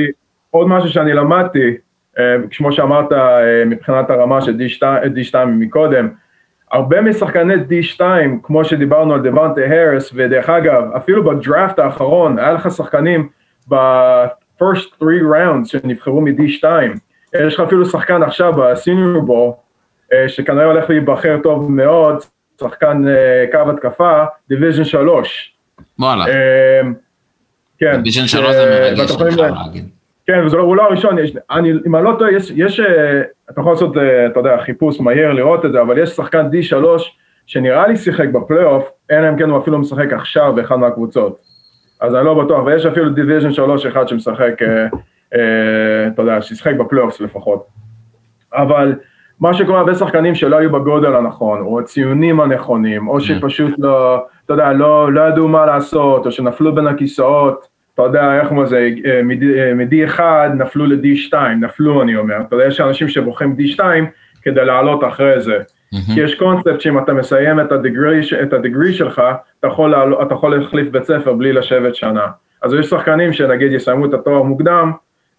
[0.52, 1.74] עוד משהו שאני למדתי,
[2.20, 6.08] אה, כמו שאמרת, אה, מבחינת הרמה של D2, D2 מקודם,
[6.72, 8.02] הרבה משחקני D2,
[8.44, 13.30] כמו שדיברנו על דוונטה האריס, ודרך אגב, אפילו בדראפט האחרון, היה לך שחקנים
[13.70, 13.76] ב...
[14.60, 16.64] first three rounds שנבחרו מ-D2.
[17.46, 19.64] יש לך אפילו שחקן עכשיו ב Senior Bowl, אה,
[20.28, 22.16] שכנראה הולך להיבחר טוב מאוד,
[22.60, 25.56] שחקן אה, קו התקפה, division 3.
[26.00, 26.28] וואלה.
[26.28, 26.82] אה,
[27.80, 27.92] כן.
[27.92, 29.90] division 3 זה מרגש, אני חייב להגיד.
[30.28, 31.16] כן, והוא לא הראשון,
[31.52, 32.80] אני, אם אני לא טועה, יש, יש,
[33.52, 33.98] אתה יכול לעשות,
[34.32, 36.86] אתה יודע, חיפוש מהיר לראות את זה, אבל יש שחקן D3
[37.46, 41.40] שנראה לי שיחק בפלייאוף, אלא אם כן הוא אפילו משחק עכשיו באחד מהקבוצות.
[42.02, 44.86] אז אני לא בטוח, ויש אפילו division 3 אחד שמשחק, אה,
[45.36, 47.68] אה, אתה יודע, שישחק ב playoffs לפחות.
[48.54, 48.96] אבל
[49.40, 53.22] מה שקורה, הרבה שחקנים שלא היו בגודל הנכון, או הציונים הנכונים, או mm.
[53.22, 58.42] שפשוט לא, אתה יודע, לא, לא ידעו מה לעשות, או שנפלו בין הכיסאות, אתה יודע,
[58.42, 58.90] איך זה,
[59.76, 60.22] מ-D1
[60.56, 63.80] נפלו ל-D2, נפלו אני אומר, אתה יודע, יש אנשים שבוחרים D2
[64.42, 65.58] כדי לעלות אחרי זה.
[65.58, 66.14] Mm-hmm.
[66.14, 69.22] כי יש קונספט שאם אתה מסיים את ה degree, את ה degree שלך,
[69.60, 72.28] אתה יכול, לעלות, אתה יכול להחליף בית ספר בלי לשבת שנה.
[72.64, 74.92] אז יש שחקנים שנגיד יסיימו את התואר מוקדם,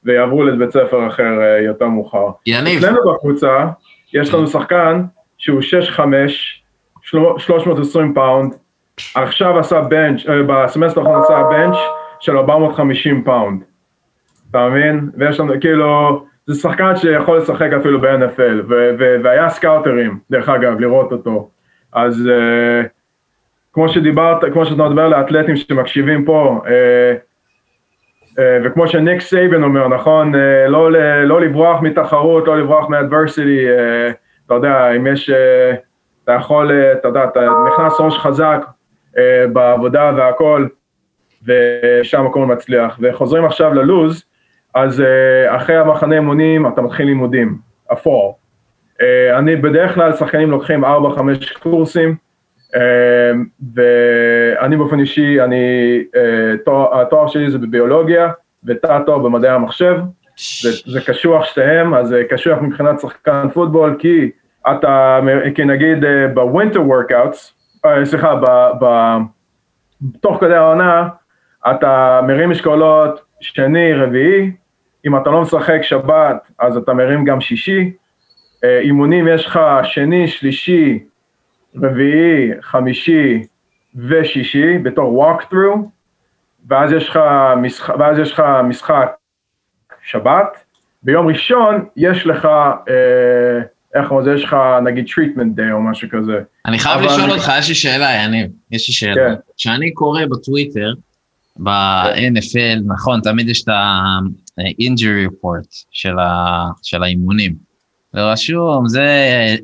[0.05, 2.27] ויעברו לבית ספר אחר אה, יותר מאוחר.
[2.47, 2.79] יניב.
[2.79, 3.67] אצלנו בקבוצה,
[4.15, 5.03] יש לנו שחקן
[5.39, 5.61] שהוא
[5.97, 6.01] 6-5,
[7.39, 8.55] 320 pound,
[9.15, 11.77] עכשיו עשה bench, אה, בסמסטר האחרון עשה bench
[12.21, 13.63] של 450 pound.
[14.51, 15.11] אתה מבין?
[15.17, 18.73] ויש לנו, כאילו, זה שחקן שיכול לשחק אפילו ב-NFL,
[19.23, 21.49] והיה סקאוטרים, דרך אגב, לראות אותו.
[21.93, 22.87] אז uh,
[23.73, 26.69] כמו שדיברת, כמו שאתה מדבר לאתלטים שמקשיבים פה, uh,
[28.65, 30.93] וכמו שניק סייבן אומר, נכון, uh, לא,
[31.25, 34.13] לא לברוח מתחרות, לא לברוח מ adversity, uh,
[34.47, 35.31] אתה יודע, אם יש,
[36.25, 38.67] אתה יכול, אתה יודע, אתה נכנס ראש חזק
[39.53, 40.67] בעבודה והכל,
[41.47, 42.99] ושם הכל מצליח.
[43.03, 44.25] וחוזרים עכשיו ללוז,
[44.75, 45.03] אז
[45.49, 47.59] אחרי המחנה אימונים אתה מתחיל לימודים,
[47.93, 48.39] אפור.
[49.39, 50.89] אני בדרך כלל שחקנים לוקחים 4-5
[51.63, 52.17] קורסים,
[53.75, 55.65] ואני באופן אישי, אני,
[56.65, 58.31] תואר, התואר שלי זה בביולוגיה,
[58.65, 59.97] ותת תואר במדעי המחשב,
[60.87, 64.31] זה קשוח שתיהם, אז זה קשוח מבחינת שחקן פוטבול, כי
[64.71, 65.21] אתה,
[65.55, 66.05] כי נגיד
[66.35, 67.55] ב winter workouts,
[68.05, 68.47] סליחה, ב,
[68.81, 69.17] ב,
[70.21, 71.09] תוך כדי העונה,
[71.71, 74.51] אתה מרים משקולות שני, רביעי,
[75.07, 77.93] אם אתה לא משחק שבת, אז אתה מרים גם שישי.
[78.65, 81.05] אה, אימונים יש לך שני, שלישי,
[81.77, 83.43] רביעי, חמישי
[84.09, 85.79] ושישי בתור walk-through,
[86.69, 87.19] ואז יש לך
[87.63, 89.11] משחק, ואז יש לך משחק
[90.03, 90.65] שבת.
[91.03, 92.45] ביום ראשון יש לך,
[92.89, 93.61] אה,
[93.95, 96.41] איך קוראים לזה, יש לך נגיד treatment day או משהו כזה.
[96.67, 99.35] אני חייב לשאול אותך, יש לי שאלה, יניב, יש לי שאלה.
[99.57, 99.95] כשאני כן.
[99.95, 100.93] קורא בטוויטר,
[101.57, 107.70] ב-NFL, נכון, תמיד יש את ה-injury report של, ה, של האימונים.
[108.15, 109.03] ורשום, זה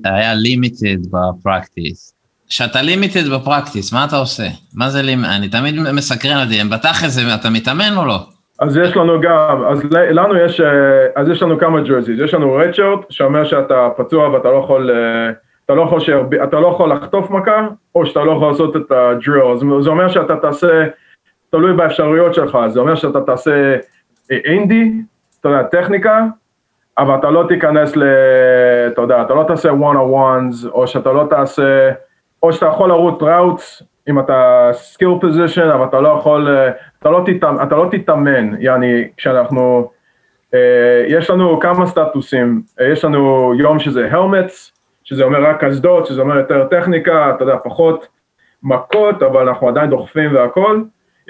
[0.05, 2.15] היה limited בפרקטיס.
[2.49, 4.47] כשאתה limited בפרקטיס, מה אתה עושה?
[4.75, 5.37] מה זה limited?
[5.37, 8.19] אני תמיד מסקרן אותי, הם בתכל'ס אתה מתאמן או לא?
[8.61, 12.53] אז יש לנו גם, אז לנו יש, אה, אז יש לנו כמה ג'רזיז, יש לנו
[12.53, 15.33] רדשרט שאומר שאתה פצוע ואתה לא יכול, אה,
[15.65, 18.91] אתה לא יכול, שרב, אתה לא יכול לחטוף מכה, או שאתה לא יכול לעשות את
[18.91, 20.85] הדריל, זה אומר שאתה תעשה
[21.51, 23.77] תלוי באפשרויות שלך, זה אומר שאתה תעשה
[24.31, 24.93] אינדי,
[25.41, 26.27] אתה יודע, טכניקה,
[26.99, 28.03] אבל אתה לא תיכנס ל...
[28.93, 31.91] אתה יודע, אתה לא תעשה one on ones, או שאתה לא תעשה,
[32.43, 36.49] או שאתה יכול לרוץ ראוטס, אם אתה skill position, אבל אתה לא יכול,
[36.99, 39.91] אתה לא, תתאמן, אתה לא תתאמן, יעני, כשאנחנו,
[40.55, 44.73] אה, יש לנו כמה סטטוסים, יש לנו יום שזה helmets,
[45.05, 48.09] שזה אומר רק קסדות, שזה אומר יותר טכניקה, אתה יודע, פחות
[48.63, 50.81] מכות, אבל אנחנו עדיין דוחפים והכל,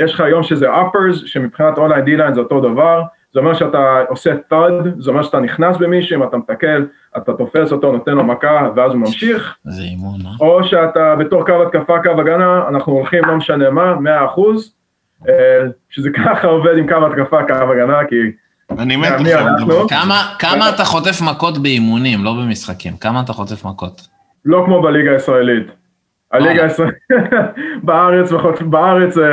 [0.01, 3.03] יש לך היום שזה uppers, שמבחינת O-line D-line זה אותו דבר,
[3.37, 7.73] זה אומר שאתה עושה thud, זה אומר שאתה נכנס במישהו, אם אתה מתקל, אתה תופס
[7.73, 9.57] אותו, נותן לו מכה, ואז הוא ממשיך.
[9.65, 10.31] זה אימון, אה?
[10.41, 14.75] או שאתה בתור קו התקפה, קו הגנה, אנחנו הולכים, לא משנה מה, 100 אחוז,
[15.29, 15.35] אה,
[15.89, 18.17] שזה ככה עובד עם קו התקפה, קו הגנה, כי...
[18.79, 19.89] אני מת עכשיו.
[20.39, 22.97] כמה אתה חוטף מכות באימונים, לא במשחקים?
[22.97, 24.09] כמה אתה חוטף מכות?
[24.45, 25.67] לא כמו בליגה הישראלית.
[26.33, 26.95] הליגה הישראלית,
[27.87, 29.25] בארץ, בארץ אה,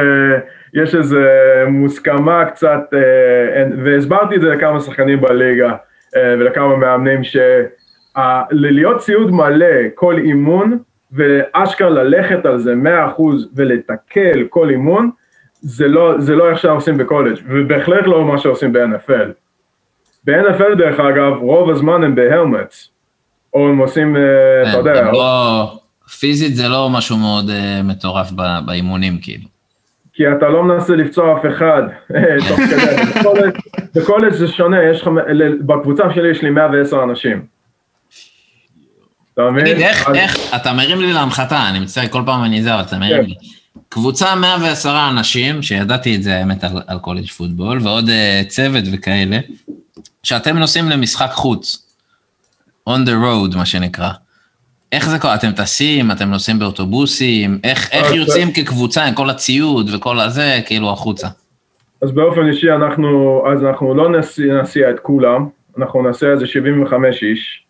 [0.74, 1.28] יש איזה
[1.68, 5.76] מוסכמה קצת, אה, והסברתי את זה לכמה שחקנים בליגה
[6.16, 10.78] אה, ולכמה מאמנים, שלהיות ציוד מלא כל אימון,
[11.12, 12.74] ואשכרה ללכת על זה
[13.18, 13.22] 100%
[13.56, 15.10] ולתקל כל אימון,
[15.62, 19.30] זה לא, זה לא איך שעושים בקולג', ובהחלט לא מה שעושים ב-NFL.
[20.26, 22.90] ב-NFL דרך אגב, רוב הזמן הם בהלמטס,
[23.54, 24.18] או הם עושים,
[24.70, 25.12] אתה יודע...
[25.12, 25.80] לא-
[26.20, 27.46] פיזית זה לא משהו מאוד
[27.84, 28.32] מטורף
[28.66, 29.53] באימונים, כאילו.
[30.14, 31.82] כי אתה לא מנסה לפצוע אף אחד,
[32.16, 33.50] אה, תוך כדי,
[33.96, 35.10] בקולג' זה שונה, יש לך,
[35.66, 37.46] בקבוצה שלי יש לי 110 אנשים.
[39.34, 39.66] אתה מבין?
[39.66, 42.98] תגיד, איך, איך, אתה מרים לי להנחתה, אני מצטער, כל פעם אני זה, אבל אתה
[42.98, 43.30] מרים כן.
[43.30, 43.36] לי.
[43.90, 49.40] קבוצה 110 אנשים, שידעתי את זה האמת על, על קולג' פוטבול, ועוד uh, צוות וכאלה,
[50.24, 51.88] שאתם נוסעים למשחק חוץ,
[52.90, 54.10] on the road, מה שנקרא.
[54.94, 55.36] איך זה קורה?
[55.36, 60.90] אתם טסים, אתם נוסעים באוטובוסים, איך, איך יוצאים כקבוצה עם כל הציוד וכל הזה, כאילו,
[60.92, 61.28] החוצה?
[62.02, 67.24] אז באופן אישי אנחנו, אז אנחנו לא נסיע, נסיע את כולם, אנחנו נעשה איזה 75
[67.24, 67.66] איש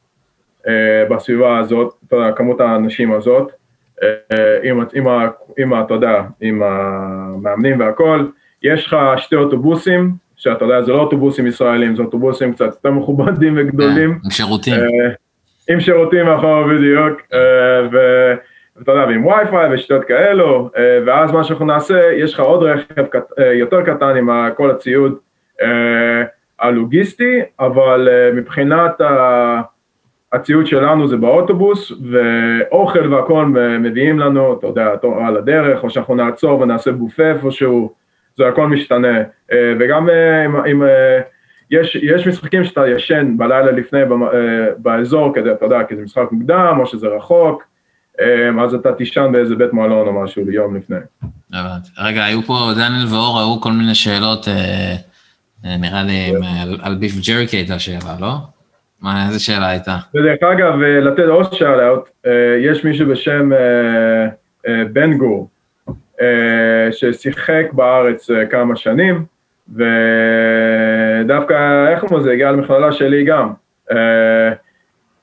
[0.68, 0.74] אה,
[1.10, 3.52] בסביבה הזאת, אתה יודע, כמות האנשים הזאת,
[4.04, 4.08] אה,
[4.64, 5.08] עם, עם,
[5.58, 8.26] עם, אתה יודע, עם המאמנים והכל,
[8.64, 13.58] יש לך שתי אוטובוסים, שאתה יודע, זה לא אוטובוסים ישראלים, זה אוטובוסים קצת יותר מכובדים
[13.58, 14.20] וגדולים.
[14.26, 14.74] עם שירותים.
[14.74, 15.14] אה,
[15.70, 20.70] עם שירותים מאחור בדיוק, אה, ואתה יודע, ועם וי-פיי ושטויות כאלו,
[21.06, 23.04] ואז מה שאנחנו נעשה, יש לך עוד רכב
[23.54, 25.18] יותר קטן עם כל הציוד
[26.60, 29.02] הלוגיסטי, אבל מבחינת
[30.34, 33.46] הציוד שלנו זה באוטובוס, ואוכל והכל
[33.80, 34.94] מביאים לנו, אתה יודע,
[35.28, 37.94] על הדרך, או שאנחנו נעצור ונעשה בופה איפשהו,
[38.38, 39.22] זה הכל משתנה.
[39.80, 40.10] וגם
[40.46, 40.84] אם, אם
[41.74, 44.00] יש, יש משחקים שאתה ישן בלילה לפני
[44.78, 47.64] באזור כדי, אתה יודע, כי זה משחק מוקדם, או שזה רחוק,
[48.62, 50.98] אז אתה תישן באיזה בית מלון או משהו יום לפני.
[51.98, 54.48] רגע, היו פה, דניאל ואור ראו כל מיני שאלות,
[55.64, 56.34] נראה לי
[56.82, 58.34] על ביף ג'רקי הייתה שאלה, לא?
[59.02, 59.98] מה, איזה שאלה הייתה?
[60.16, 61.90] ודרך אגב, לתת עוד שאלה,
[62.60, 63.50] יש מישהו בשם
[64.94, 65.50] בן גור,
[66.92, 69.26] ששיחק בארץ כמה שנים,
[69.70, 73.50] ודווקא, איך הוא זה, הגיע למכללה שלי גם.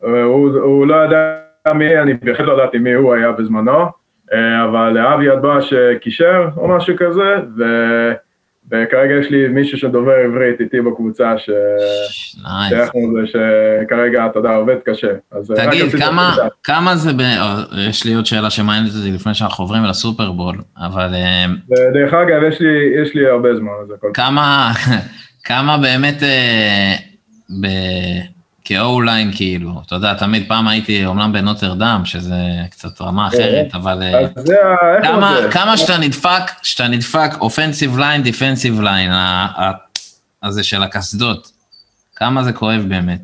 [0.01, 1.37] הוא, הוא לא ידע
[1.75, 3.85] מי, אני בהחלט לא ידעתי מי הוא היה בזמנו,
[4.65, 7.65] אבל אבי אדבש קישר או משהו כזה, ו...
[8.71, 11.51] וכרגע יש לי מישהו שדובר עברית איתי בקבוצה, ש...
[13.17, 15.13] לזה שכרגע, אתה יודע, עובד קשה.
[15.55, 17.21] תגיד, כמה, כמה זה, ב...
[17.89, 21.15] יש לי עוד שאלה שמעניינת אותי לפני שאנחנו עוברים לסופרבול, אבל...
[21.15, 21.47] אה,
[21.95, 24.11] דרך אגב, יש לי, יש לי הרבה זמן, אז הכל...
[24.15, 24.73] כמה,
[25.49, 26.95] כמה באמת, אה,
[27.63, 27.67] ב...
[28.71, 32.35] כ O-line כאילו, אתה יודע, תמיד פעם הייתי אומנם בנוטרדם, שזה
[32.71, 34.27] קצת רמה אחרת, אבל אה,
[35.03, 39.11] כמה, כמה שאתה נדפק, שאתה נדפק offensive line, defensive line,
[40.43, 41.53] הזה של הקסדות,
[42.17, 43.21] כמה זה כואב באמת.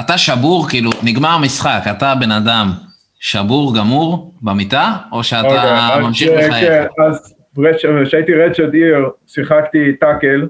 [0.00, 2.72] אתה שבור, כאילו, נגמר המשחק, אתה בן אדם
[3.20, 6.68] שבור גמור במיטה, או שאתה אוקיי, ממשיך לחייך?
[6.68, 7.34] כן, אז
[8.04, 10.48] כשהייתי redshirt year, שיחקתי tackle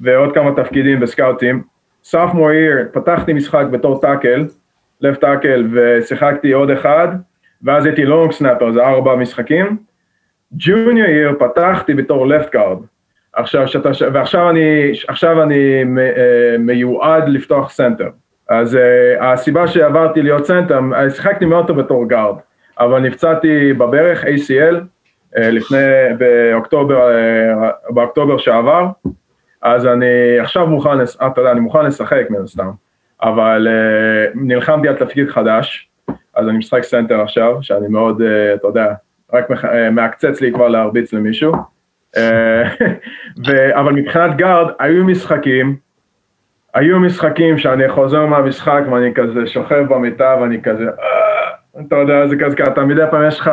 [0.00, 1.73] ועוד כמה תפקידים בסקאוטים,
[2.04, 4.46] sophomore year, פתחתי משחק בתור tackle,
[5.00, 7.08] left tackle, ושיחקתי עוד אחד,
[7.62, 9.76] ואז הייתי long snapper, זה ארבע משחקים.
[10.52, 12.78] junior year פתחתי בתור left guard.
[13.32, 18.08] עכשיו, שאתה, ועכשיו אני, עכשיו אני אה, מיועד לפתוח center.
[18.48, 20.80] אז uh, הסיבה שעברתי להיות center,
[21.14, 22.36] שיחקתי מאוד טוב בתור guard,
[22.78, 25.78] אבל נפצעתי בברך, ACL, uh, לפני,
[26.18, 28.86] באוקטובר, uh, באוקטובר שעבר,
[29.64, 32.70] אז אני עכשיו מוכן, אתה יודע, אני מוכן לשחק מן הסתם,
[33.22, 35.88] אבל uh, נלחמתי על תפקיד חדש,
[36.34, 38.24] אז אני משחק center עכשיו, שאני מאוד, uh,
[38.54, 38.94] אתה יודע,
[39.32, 39.44] רק
[39.92, 41.52] מעקצץ לי כבר להרביץ למישהו,
[43.46, 45.76] ו, אבל מבחינת guard, היו משחקים,
[46.74, 50.84] היו משחקים שאני חוזר מהמשחק ואני כזה שוכב במיטה ואני כזה,
[51.80, 53.50] אתה יודע, זה כזה, אתה מדי פעם יש לך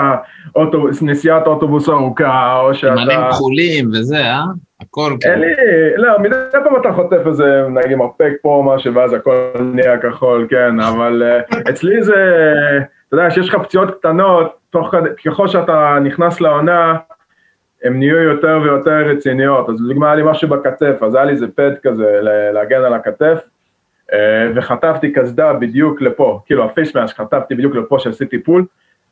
[0.56, 2.96] אוטובוס, נסיעת אוטובוס ארוכה, או שאתה...
[2.96, 4.44] זמנים כחולים וזה, אה?
[4.82, 5.34] הכל כאילו.
[5.34, 5.54] אין לי,
[5.96, 10.48] לא, מדי פעם אתה חוטף איזה, נגיד מרפק פה או משהו, ואז הכל נהיה כחול,
[10.50, 12.14] כן, אבל uh, אצלי זה,
[13.08, 16.96] אתה יודע, שיש לך פציעות קטנות, תוך כדי, ככל שאתה נכנס לעונה,
[17.84, 21.48] הן נהיו יותר ויותר רציניות, אז לדוגמה היה לי משהו בכתף, אז היה לי איזה
[21.56, 22.20] פד כזה
[22.54, 23.40] להגן על הכתף,
[24.12, 24.14] uh,
[24.56, 28.66] וחטפתי קסדה בדיוק לפה, כאילו ה facemask חטפתי בדיוק לפה שעשיתי pull,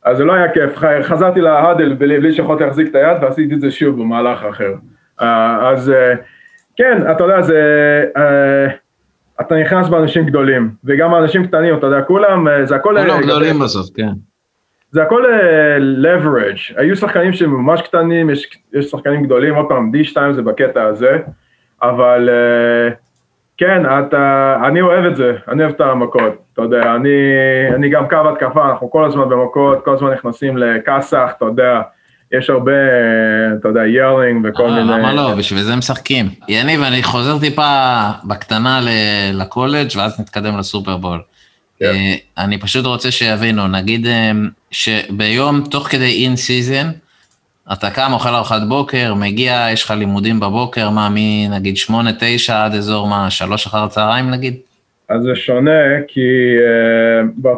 [0.04, 3.60] אז זה לא היה כיף, חזרתי ל huddle בלי שיכולתי להחזיק את היד ועשיתי את
[3.60, 4.74] זה שוב במהלך אחר.
[5.20, 6.14] אה, אז אה,
[6.76, 7.60] כן, אתה יודע, זה,
[8.16, 8.66] אה,
[9.40, 12.96] אתה נכנס באנשים גדולים, וגם אנשים קטנים, אתה יודע, כולם, זה הכל...
[13.02, 14.08] כולם גדולים בסוף, כן.
[14.90, 15.24] זה הכל
[16.02, 20.82] leverage, היו שחקנים שהם ממש קטנים, יש, יש שחקנים גדולים, עוד פעם, D2 זה בקטע
[20.82, 21.18] הזה,
[21.82, 22.28] אבל
[23.56, 27.10] כן, אתה, אני אוהב את זה, אני אוהב את המכות, אתה יודע, אני,
[27.74, 31.80] אני גם קו התקפה, אנחנו כל הזמן במכות, כל הזמן נכנסים לכאסח, אתה יודע,
[32.38, 32.72] יש הרבה,
[33.60, 34.92] אתה יודע, ירלינג וכל אה, מיני...
[34.92, 35.34] למה לא?
[35.34, 36.28] בשביל זה משחקים.
[36.48, 38.80] יניב, אני חוזר טיפה בקטנה
[39.32, 41.20] לקולג' ואז נתקדם לסופרבול.
[41.78, 41.86] כן.
[41.86, 44.32] אה, אני פשוט רוצה שיבינו, נגיד אה,
[44.70, 46.90] שביום, תוך כדי in season,
[47.72, 52.74] אתה קם, אוכל ארוחת בוקר, מגיע, יש לך לימודים בבוקר, מה, מנגיד שמונה, תשע, עד
[52.74, 54.56] אזור מה, שלוש אחר הצהריים נגיד?
[55.10, 57.48] אז זה שונה, כי uh,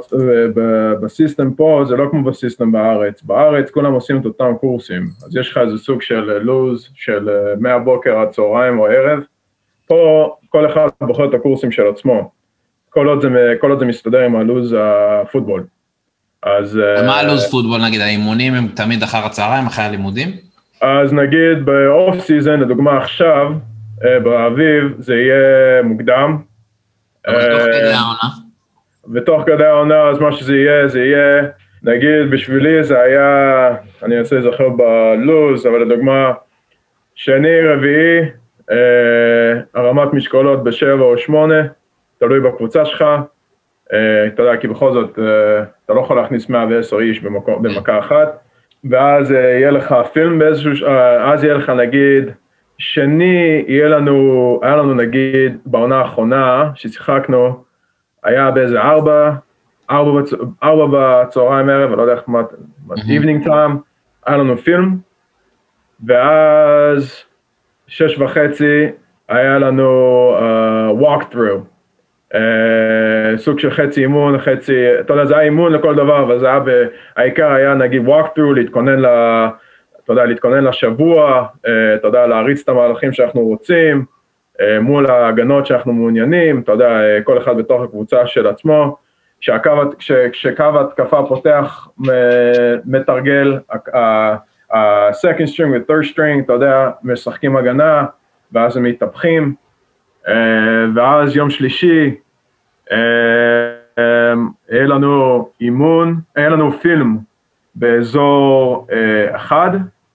[1.03, 3.23] בסיסטם פה זה לא כמו בסיסטם בארץ.
[3.23, 7.61] בארץ כולם עושים את אותם קורסים, אז יש לך איזה סוג של לוז של uh,
[7.61, 9.19] מהבוקר עד צהריים או ערב.
[9.87, 12.31] פה כל אחד בוחר את הקורסים של עצמו,
[12.91, 15.65] כל עוד זה, כל עוד זה מסתדר עם הלוז הפוטבול.
[16.43, 16.81] אז...
[17.07, 20.29] מה הלוז פוטבול נגיד, האימונים הם תמיד אחר הצהריים, אחרי הלימודים?
[20.81, 23.53] אז נגיד ב off season, לדוגמה עכשיו,
[24.03, 26.37] באביב, זה יהיה מוקדם,
[27.29, 27.99] אה,
[29.15, 31.43] ותוך כדי העונה, אז מה שזה יהיה, זה יהיה,
[31.83, 33.71] נגיד בשבילי זה היה,
[34.03, 36.33] אני אנסה להיזכר בלוז, אבל לדוגמה,
[37.15, 38.21] שני, רביעי,
[38.71, 41.63] אה, הרמת משקולות בשבע או שמונה,
[42.19, 43.05] תלוי בקבוצה שלך,
[43.93, 47.99] אה, אתה יודע, כי בכל זאת, אה, אתה לא יכול להכניס 110 איש במקום, במכה
[47.99, 48.39] אחת,
[48.91, 50.87] ואז יהיה לך פילם באיזשהו,
[51.21, 52.31] אז יהיה לך נגיד,
[52.83, 57.65] שני, יהיה לנו, היה לנו נגיד בעונה האחרונה ששיחקנו,
[58.25, 59.31] היה באיזה ארבע,
[59.91, 60.33] ארבע, בצ...
[60.63, 60.87] ארבע
[61.23, 62.43] בצהריים ערב, אני לא יודע איך, מה,
[63.09, 63.79] איבנינג טיים,
[64.27, 64.97] היה לנו פילם,
[66.07, 67.25] ואז
[67.87, 68.87] שש וחצי
[69.29, 69.89] היה לנו
[70.39, 71.61] uh, walk through,
[72.35, 72.37] uh,
[73.37, 76.61] סוג של חצי אימון, חצי, אתה יודע, זה היה אימון לכל דבר, אבל זה היה,
[77.17, 79.07] העיקר היה נגיד walk through, להתכונן ל...
[80.05, 84.05] אתה יודע, להתכונן לשבוע, uh, אתה יודע, להריץ את המהלכים שאנחנו רוצים,
[84.57, 88.97] uh, מול ההגנות שאנחנו מעוניינים, אתה יודע, uh, כל אחד בתוך הקבוצה של עצמו,
[90.33, 91.89] כשקו ההתקפה פותח,
[92.85, 93.59] מתרגל,
[94.73, 98.05] ה-second string ו-third string, אתה יודע, משחקים הגנה,
[98.53, 99.55] ואז הם מתהפכים,
[100.29, 102.15] אה, ואז יום שלישי,
[102.93, 102.99] אה,
[103.99, 104.35] אה,
[104.71, 107.19] יהיה לנו אימון, יהיה לנו פילם
[107.75, 108.87] באזור
[109.37, 109.71] אחד,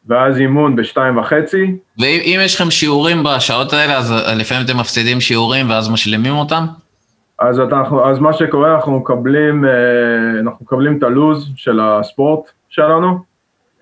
[0.08, 1.76] ואז אימון בשתיים וחצי.
[1.99, 6.66] ואם יש לכם שיעורים בשעות האלה, אז לפעמים אתם מפסידים שיעורים ואז משלימים אותם?
[7.39, 9.66] אז, אנחנו, אז מה שקורה, אנחנו מקבלים,
[10.39, 13.20] אנחנו מקבלים את הלו"ז של הספורט שלנו,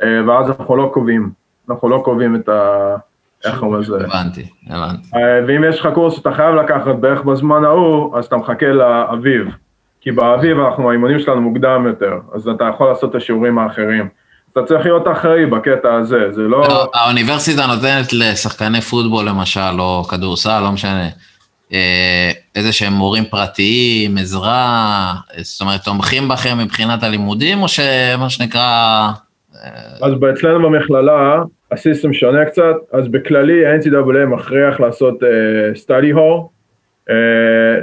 [0.02, 1.30] ואז אנחנו לא קובעים,
[1.70, 2.96] אנחנו לא קובעים את ה...
[3.46, 3.96] איך קוראים לזה?
[3.96, 5.08] הבנתי, הבנתי.
[5.16, 9.48] אה, ואם יש לך קורס שאתה חייב לקחת בערך בזמן ההוא, אז אתה מחכה לאביב.
[10.06, 14.08] כי באביב אנחנו, האימונים שלנו מוקדם יותר, אז אתה יכול לעשות את השיעורים האחרים.
[14.52, 16.62] אתה צריך להיות אחראי בקטע הזה, זה לא...
[16.62, 21.08] לא האוניברסיטה נותנת לשחקני פוטבול למשל, או כדורסל, לא משנה,
[21.74, 29.10] אה, איזה שהם מורים פרטיים, עזרה, זאת אומרת, תומכים בכם מבחינת הלימודים, או שמה שנקרא...
[30.02, 31.42] אז אצלנו במכללה,
[31.72, 36.55] הסיסטם שונה קצת, אז בכללי ה-NCAA מכריח לעשות uh, study hall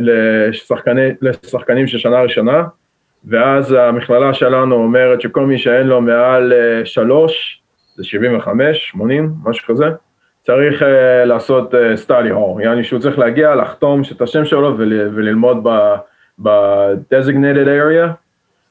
[0.00, 2.64] לשחקני, לשחקנים של שנה ראשונה,
[3.24, 7.62] ואז המכללה שלנו אומרת שכל מי שאין לו מעל uh, שלוש,
[7.96, 9.86] זה 75, 80, משהו כזה,
[10.42, 10.86] צריך uh,
[11.24, 15.64] לעשות uh, study hall, יעני שהוא צריך להגיע, לחתום את השם שלו ול, וללמוד
[16.42, 18.08] ב-designated area,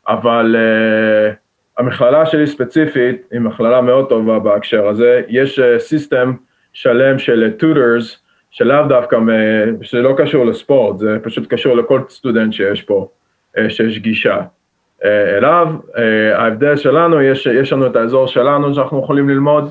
[0.07, 1.35] אבל uh,
[1.77, 6.33] המכללה שלי ספציפית היא מכללה מאוד טובה בהקשר הזה, יש system אה,
[6.73, 9.17] שלם של tutors, שלאו דווקא,
[9.81, 13.07] שלא קשור לספורט, זה פשוט קשור לכל סטודנט שיש פה,
[13.57, 14.37] אה, שיש גישה
[15.05, 15.67] אה, אליו.
[16.33, 19.69] ההבדל שלנו, יש, יש לנו את האזור שלנו שאנחנו יכולים ללמוד,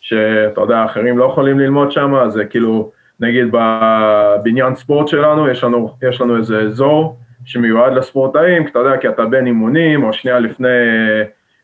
[0.00, 5.94] שאתה יודע, אחרים לא יכולים ללמוד שם, זה כאילו, נגיד בבניין ספורט שלנו, יש לנו,
[6.02, 10.38] יש לנו איזה אזור שמיועד לספורטאים, כי אתה יודע, כי אתה בין אימונים, או שנייה
[10.38, 10.68] לפני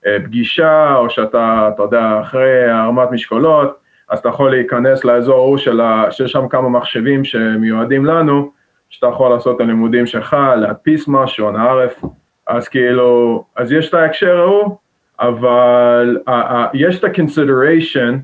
[0.06, 3.76] אה, פגישה, או שאתה, אתה יודע, אחרי הרמת משקולות,
[4.10, 6.04] אז אתה יכול להיכנס לאזור ההוא של ה...
[6.10, 8.50] שיש שם כמה מחשבים שמיועדים לנו,
[8.88, 12.02] שאתה יכול לעשות את הלימודים שלך, להדפיס משהו, נערף,
[12.46, 14.76] אז כאילו, אז יש את ההקשר ההוא,
[15.20, 18.14] אבל ה- ה- יש את ה-consideration,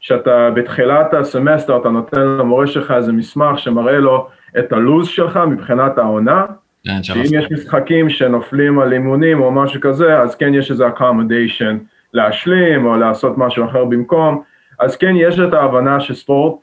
[0.00, 4.28] שאתה בתחילת הסמסטר, אתה נותן למורה שלך איזה מסמך שמראה לו
[4.58, 6.44] את הלו"ז שלך מבחינת העונה,
[6.84, 11.74] כן, שאם יש משחקים שנופלים על אימונים או משהו כזה, אז כן יש איזה accommodation
[12.12, 14.42] להשלים או לעשות משהו אחר במקום,
[14.82, 16.54] אז כן יש את ההבנה של ספורט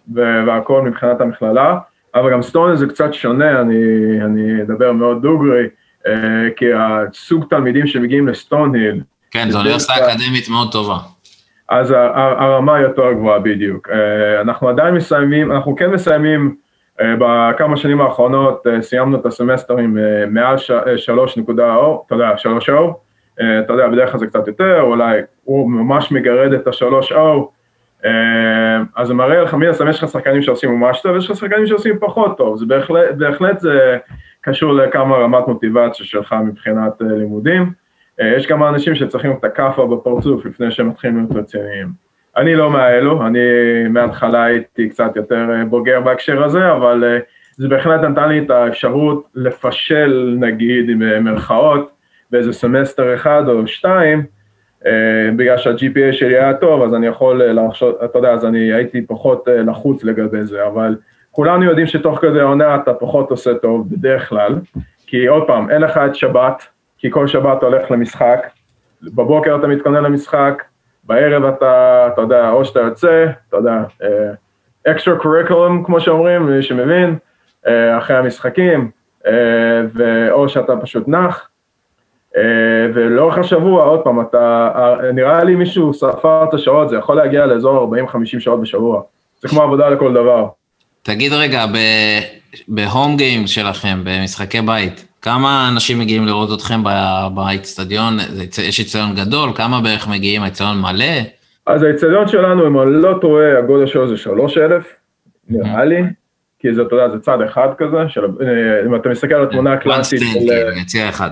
[0.46, 1.78] והכל מבחינת המכללה,
[2.16, 3.76] אבל גם סטונל זה קצת שונה, אני,
[4.26, 5.68] אני אדבר מאוד דוגרי,
[6.08, 6.14] אה,
[6.56, 9.02] כי הסוג תלמידים שמגיעים לסטונהיל,
[9.32, 10.98] כן, זו אוניברסיטה אקדמית מאוד טובה.
[11.70, 13.90] אז הרמה יותר גבוהה בדיוק.
[13.90, 16.56] אה, אנחנו עדיין מסיימים, אנחנו כן מסיימים
[17.02, 19.98] אה, בכמה שנים האחרונות אה, סיימנו את הסמסטר עם
[20.30, 20.56] מעל
[20.98, 23.00] שלוש נקודה או, אתה יודע, שלוש או,
[23.34, 27.52] אתה יודע, בדרך כלל זה קצת יותר, אולי הוא ממש מגרד את השלוש או,
[28.96, 31.68] אז זה מראה לך, מן הסתם יש לך שחקנים שעושים ממש טוב, יש לך שחקנים
[31.68, 33.98] שעושים פחות טוב, זה בהחלט, בהחלט זה
[34.42, 37.72] קשור לכמה רמת מוטיבציה שלך מבחינת לימודים.
[38.22, 42.10] יש כמה אנשים שצריכים את הכאפה בפרצוף לפני שהם מתחילים להיות רציניים.
[42.38, 43.40] אני לא מהאלו, אני
[43.90, 47.20] מההתחלה הייתי קצת יותר אה, בוגר בהקשר הזה, אבל אה,
[47.58, 51.92] זה בהחלט נתן לי את האפשרות לפשל, נגיד, עם אה, מרכאות,
[52.32, 54.24] באיזה סמסטר אחד או שתיים,
[55.36, 59.48] בגלל שה-GPA שלי היה טוב, אז אני יכול לחשוב, אתה יודע, אז אני הייתי פחות
[59.66, 60.96] לחוץ לגבי זה, אבל
[61.32, 64.56] כולנו יודעים שתוך כדי העונה אתה פחות עושה טוב בדרך כלל,
[65.08, 66.64] כי עוד פעם, אין לך את שבת,
[66.98, 68.48] כי כל שבת אתה הולך למשחק,
[69.02, 70.64] בבוקר אתה מתכונן למשחק,
[71.04, 73.84] בערב אתה, אתה יודע, או שאתה יוצא, אתה יודע,
[74.88, 77.16] uh, קוריקולום, כמו שאומרים, מי שמבין,
[77.98, 78.92] אחרי המשחקים,
[80.32, 81.49] או שאתה פשוט נח,
[82.94, 87.46] ולאורך השבוע, עוד פעם, אתה, uh, נראה לי מישהו ספר את השעות, זה יכול להגיע
[87.46, 87.96] לאזור
[88.36, 89.02] 40-50 שעות בשבוע,
[89.42, 90.48] זה כמו עבודה לכל דבר.
[91.04, 91.66] תגיד רגע,
[92.68, 96.84] בהום גיים שלכם, במשחקי בית, כמה אנשים מגיעים לראות אתכם
[97.34, 98.18] באיצטדיון?
[98.64, 100.42] יש איצטדיון גדול, כמה בערך מגיעים?
[100.42, 101.06] האיצטדיון מלא?
[101.66, 104.84] אז האיצטדיון שלנו, אם אני לא טועה, הגודל שלו זה 3,000,
[105.50, 106.02] נראה לי.
[106.60, 109.74] כי זה, אתה יודע, זה צד אחד כזה, של, אה, אם אתה מסתכל על התמונה
[109.74, 110.40] הקלאסית של...
[110.40, 111.30] כן, יציע אחד.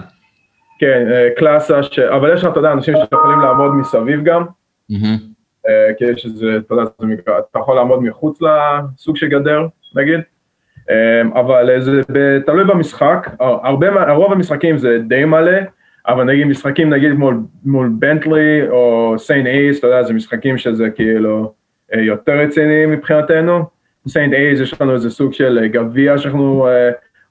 [0.79, 1.99] כן, אה, קלאסה, ש...
[1.99, 4.45] אבל יש לך, אתה יודע, אנשים שיכולים לעמוד מסביב גם,
[5.67, 6.83] אה, כי יש איזה, אתה יודע,
[7.51, 10.19] אתה יכול לעמוד מחוץ לסוג של גדר, נגיד,
[11.33, 12.01] אבל זה
[12.45, 15.57] תלוי במשחק, הרבה, רוב המשחקים זה די מלא,
[16.07, 20.89] אבל נגיד משחקים נגיד מול, מול בנטלי או סיין אייס, אתה יודע, זה משחקים שזה
[20.89, 21.53] כאילו
[21.93, 23.77] יותר רציניים מבחינתנו.
[24.07, 26.67] סיינט אייז יש לנו איזה סוג של אה, גביע שאנחנו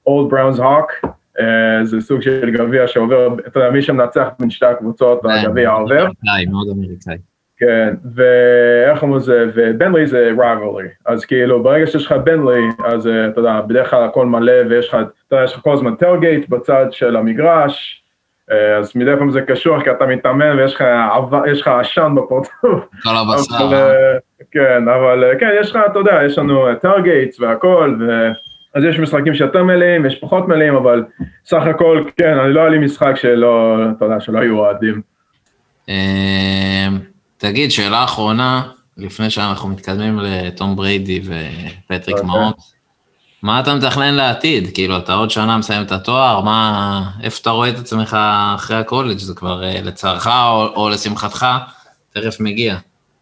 [0.07, 0.91] אולד בראונס הוק,
[1.83, 6.01] זה סוג של גביע שעובר, אתה יודע, מי שמנצח בין שתי הקבוצות, כן, הגביע עובר.
[6.01, 7.17] אמריקאי, מאוד אמריקאי.
[7.57, 13.27] כן, ואיך אומרים זה, ובנלי זה rivalry, אז כאילו ברגע שיש לך בנלי, אז אה,
[13.27, 16.49] אתה יודע, בדרך כלל הכל מלא ויש לך, אתה יודע, יש לך כל הזמן טלגייט
[16.49, 18.03] בצד של המגרש,
[18.51, 22.49] אה, אז מדי פעם זה קשור כי אתה מתאמן ויש לך עשן בפורטוף.
[23.03, 23.69] כל הבשר.
[24.51, 28.31] כן, אבל אה, כן, יש לך, אתה יודע, יש לנו טארגייטס והכל, ו...
[28.73, 31.03] אז יש משחקים שיותר מלאים, יש פחות מלאים, אבל
[31.45, 35.01] סך הכל, כן, אני לא היה לי משחק שלא, אתה יודע, שלא היו אוהדים.
[35.89, 36.87] אה,
[37.37, 38.61] תגיד, שאלה אחרונה,
[38.97, 42.27] לפני שאנחנו מתקדמים לתום בריידי ופטריק אוקיי.
[42.27, 42.55] מאוט,
[43.43, 44.67] מה אתה מתכנן לעתיד?
[44.73, 48.17] כאילו, אתה עוד שנה מסיים את התואר, מה, איפה אתה רואה את עצמך
[48.55, 49.17] אחרי הקולג'?
[49.17, 51.45] זה כבר אה, לצערך או, או לשמחתך,
[52.13, 52.75] תכף מגיע.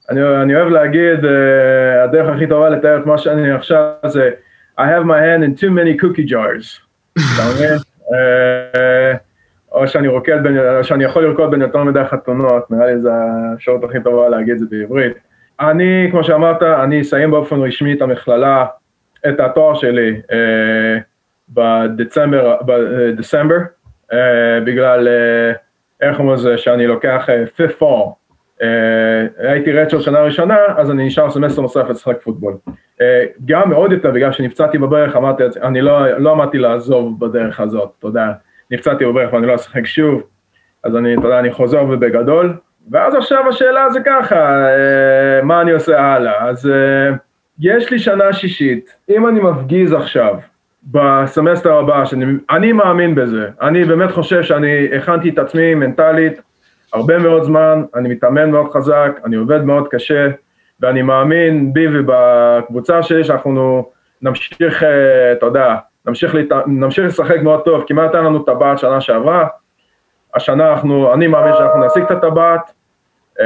[0.10, 4.30] אני, אני אוהב להגיד, uh, הדרך הכי טובה לתאר את מה שאני עכשיו זה
[4.78, 6.80] I have my hand in too many cookie jars.
[7.18, 7.78] מבין?
[8.10, 9.18] Uh,
[9.72, 13.10] או שאני רוקד, בין, או שאני יכול לרקוד בין יותר מדי חתונות, נראה לי זה
[13.58, 15.18] הצורה הכי טובה להגיד את זה בעברית.
[15.60, 18.66] אני, כמו שאמרת, אני אסיים באופן רשמי את המכללה,
[19.28, 21.02] את התואר שלי uh,
[21.50, 23.58] בדצמבר, בדצמבר,
[24.12, 24.16] uh,
[24.66, 25.58] בגלל, uh,
[26.02, 28.25] איך אומרים לזה, שאני לוקח uh, fifth fall.
[28.62, 32.54] אה, הייתי redshirt שנה ראשונה, אז אני נשאר סמסטר נוסף לשחק פוטבול.
[33.02, 37.90] אה, גם מאוד יותר, בגלל שנפצעתי בברך, אמרתי, אני לא, לא עמדתי לעזוב בדרך הזאת,
[38.00, 38.32] אתה יודע,
[38.72, 40.24] נפצעתי בברך ואני לא אשחק שוב,
[40.84, 42.54] אז אני, אתה יודע, אני חוזר ובגדול,
[42.92, 46.50] ואז עכשיו השאלה זה ככה, אה, מה אני עושה הלאה?
[46.50, 46.72] אז
[47.60, 50.36] יש לי שנה שישית, אם אני מפגיז עכשיו,
[50.84, 56.42] בסמסטר הבא, שאני מאמין בזה, אני באמת חושב שאני הכנתי את עצמי מנטלית,
[56.96, 60.28] הרבה מאוד זמן, אני מתאמן מאוד חזק, אני עובד מאוד קשה,
[60.80, 63.86] ואני מאמין בי ובקבוצה שלי שאנחנו
[64.22, 65.76] נמשיך, אה, אתה יודע,
[66.06, 66.52] נמשיך, להת...
[66.68, 69.48] נמשיך לשחק מאוד טוב, כמעט היה לנו טבעת שנה שעברה,
[70.36, 72.72] השנה אנחנו, אני מאמין שאנחנו נשיג את הטבעת,
[73.40, 73.46] אה,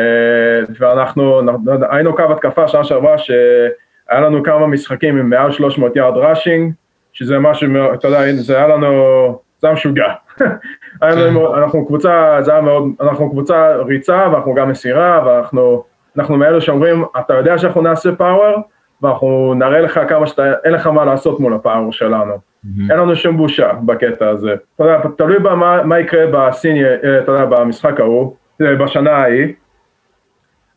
[0.79, 1.41] ואנחנו,
[1.89, 6.73] היינו קו התקפה שנה שעברה שהיה לנו כמה משחקים עם מעל 300 יארד ראשינג,
[7.13, 10.13] שזה משהו, אתה יודע, זה היה לנו, זה היה משוגע.
[11.01, 11.35] כן.
[11.57, 15.83] אנחנו קבוצה, זה היה מאוד, אנחנו קבוצה ריצה ואנחנו גם מסירה ואנחנו
[16.17, 18.61] אנחנו מאלה שאומרים, אתה יודע שאנחנו נעשה פאוור
[19.01, 22.33] ואנחנו נראה לך כמה שאתה, אין לך מה לעשות מול הפאוור שלנו.
[22.89, 24.55] אין לנו שום בושה בקטע הזה.
[24.75, 29.53] אתה יודע, תלוי במה מה יקרה בסיני, אה, אתה יודע, במשחק ההוא, אה, בשנה ההיא.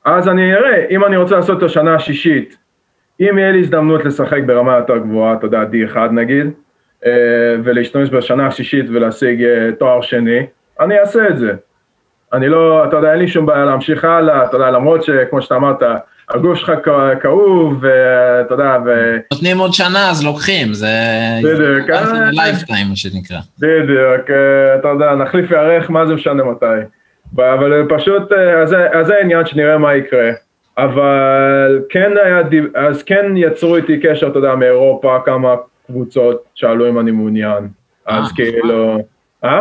[0.04, 2.56] אז אני אראה, אם אני רוצה לעשות את השנה השישית,
[3.20, 6.46] אם יהיה לי הזדמנות לשחק ברמה יותר גבוהה, אתה יודע, D1 נגיד,
[7.64, 10.46] ולהשתמש בשנה השישית ולהשיג אה, תואר שני,
[10.80, 11.52] אני אעשה את זה.
[12.32, 15.56] אני לא, אתה יודע, אין לי שום בעיה להמשיך הלאה, אתה יודע, למרות שכמו שאתה
[15.56, 15.82] אמרת,
[16.30, 16.72] הגוף שלך
[17.22, 19.16] כאוב, ואתה יודע, ו...
[19.32, 20.88] נותנים עוד שנה, אז לוקחים, זה...
[21.42, 21.90] בדיוק.
[22.32, 23.38] lifetime, מה שנקרא.
[23.58, 26.66] בדיוק, אה, אתה יודע, נחליף ירך, מה זה משנה מתי.
[27.38, 28.32] אבל פשוט,
[28.62, 28.74] אז
[29.06, 30.30] זה העניין שנראה מה יקרה.
[30.78, 32.42] אבל כן היה,
[32.74, 35.54] אז כן יצרו איתי קשר, אתה יודע, מאירופה, כמה
[35.86, 37.68] קבוצות שאלו אם אני מעוניין,
[38.06, 38.98] אז אה, כאילו,
[39.44, 39.60] אה?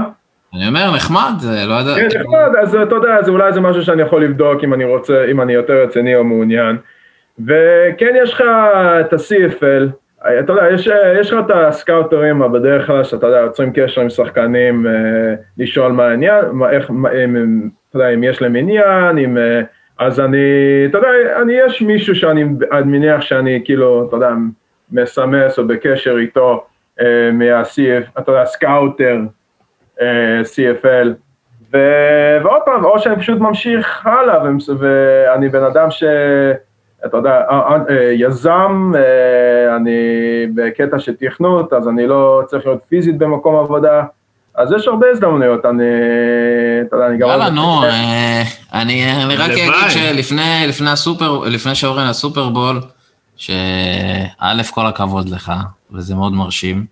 [0.55, 1.95] אני אומר, נחמד, זה לא יודע.
[1.95, 5.25] כן, נחמד, אז אתה יודע, אז אולי זה משהו שאני יכול לבדוק אם אני רוצה,
[5.31, 6.77] אם אני יותר רציני או מעוניין.
[7.39, 8.41] וכן, יש לך
[8.99, 9.89] את ה-CFL,
[10.39, 10.89] אתה יודע, יש,
[11.21, 16.05] יש לך את הסקאוטרים בדרך כלל, שאתה יודע, יוצרים קשר עם שחקנים, אה, לשאול מה
[16.05, 19.61] העניין, מה, איך, מה, אם, אתה יודע, אם יש להם עניין, אם, אה,
[19.99, 20.37] אז אני,
[20.89, 21.09] אתה יודע,
[21.41, 22.43] אני, יש מישהו שאני
[22.85, 24.29] מניח שאני כאילו, אתה יודע,
[24.91, 26.65] מסמס או בקשר איתו
[27.01, 29.17] אה, מה-CF, אתה יודע, scouter,
[30.01, 31.07] אה, CFL,
[31.73, 31.77] ו...
[32.43, 34.43] ועוד פעם, או שאני פשוט ממשיך הלאה,
[34.79, 36.03] ואני בן אדם ש...
[37.05, 38.91] אתה יודע, אה, יזם,
[39.75, 39.99] אני
[40.55, 44.03] בקטע של תכנות, אז אני לא צריך להיות פיזית במקום עבודה,
[44.55, 45.83] אז יש הרבה הזדמנויות, אני,
[46.87, 47.29] אתה יודע, אני גם...
[47.29, 47.83] יאללה, נו,
[48.73, 52.79] אני רק אגיד שלפני הסופר, לפני שאורן הסופרבול,
[53.41, 55.53] שא', כל הכבוד לך,
[55.91, 56.85] וזה מאוד מרשים.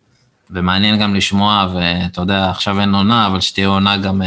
[0.51, 4.21] ומעניין גם לשמוע, ואתה יודע, עכשיו אין עונה, אבל שתהיה עונה גם,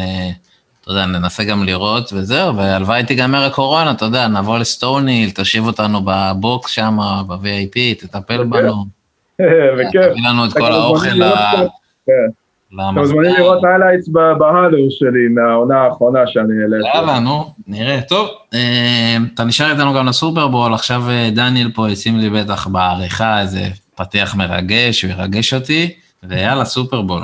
[0.80, 6.00] אתה יודע, ננסה גם לראות, וזהו, והלוואי תיגמר הקורונה, אתה יודע, נבוא לסטוניל, תושיב אותנו
[6.04, 8.84] בבוקס שם, ב-VIP, תטפל בנו.
[9.78, 10.02] בכיף.
[10.10, 11.22] תביא לנו את כל האוכל
[12.78, 12.90] ה...
[12.90, 16.98] אתם מוזמנים לראות highlights ב-Hudl שלי מהעונה האחרונה שאני העליתי.
[16.98, 18.00] יאללה, נו, נראה.
[18.08, 23.40] טוב, אה, אתה נשאר איתנו גם לסופרבול, עכשיו אה, דניאל פה ישים לי בטח בעריכה
[23.40, 23.62] איזה
[23.94, 27.22] פתיח מרגש, הוא ירגש אותי, ויאללה, סופרבול.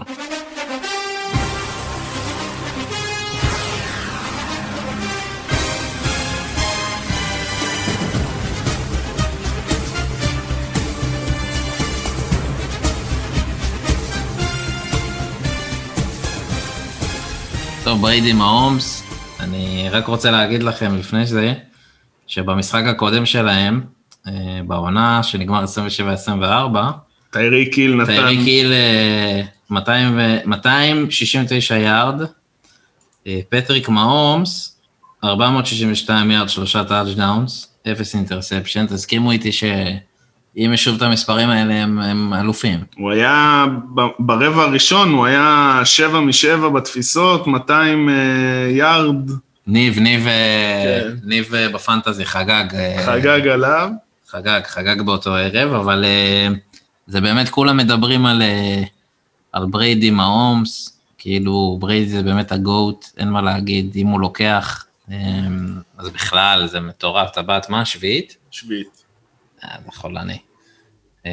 [17.89, 19.03] טוב, בריידי מהומס,
[19.41, 21.55] אני רק רוצה להגיד לכם לפני זה,
[22.27, 23.81] שבמשחק הקודם שלהם,
[24.27, 24.33] אה,
[24.67, 25.67] בעונה שנגמר 27-24,
[27.31, 28.05] טייריק היל נתן...
[28.05, 28.73] טייריק היל
[29.71, 32.21] 269 אה, יארד,
[33.27, 34.79] אה, פטריק מהומס,
[35.25, 39.65] 462 יארד, שלושה טאצ'דאונס, אפס interception, תסכימו איתי ש...
[40.59, 42.81] אם יש שוב את המספרים האלה, הם, הם אלופים.
[42.97, 43.67] הוא היה,
[44.19, 48.13] ברבע הראשון הוא היה שבע משבע בתפיסות, 200 uh,
[48.77, 49.31] יארד.
[49.67, 51.17] ניב, ניב, אה, כן.
[51.25, 52.65] ניב uh, ב fantasy חגג.
[53.07, 53.91] חגג עליו.
[54.29, 56.05] חגג, חגג באותו ערב, אבל
[57.07, 58.43] זה באמת, כולם מדברים על,
[59.53, 64.87] על בריידי מהומס, כאילו בריידי זה באמת ה GOAT, אין מה להגיד, אם הוא לוקח,
[65.99, 68.37] אז בכלל זה מטורף, טבעת מה, שביעית?
[68.51, 69.05] שביעית.
[69.63, 70.39] זה חולני.
[71.27, 71.33] אמ,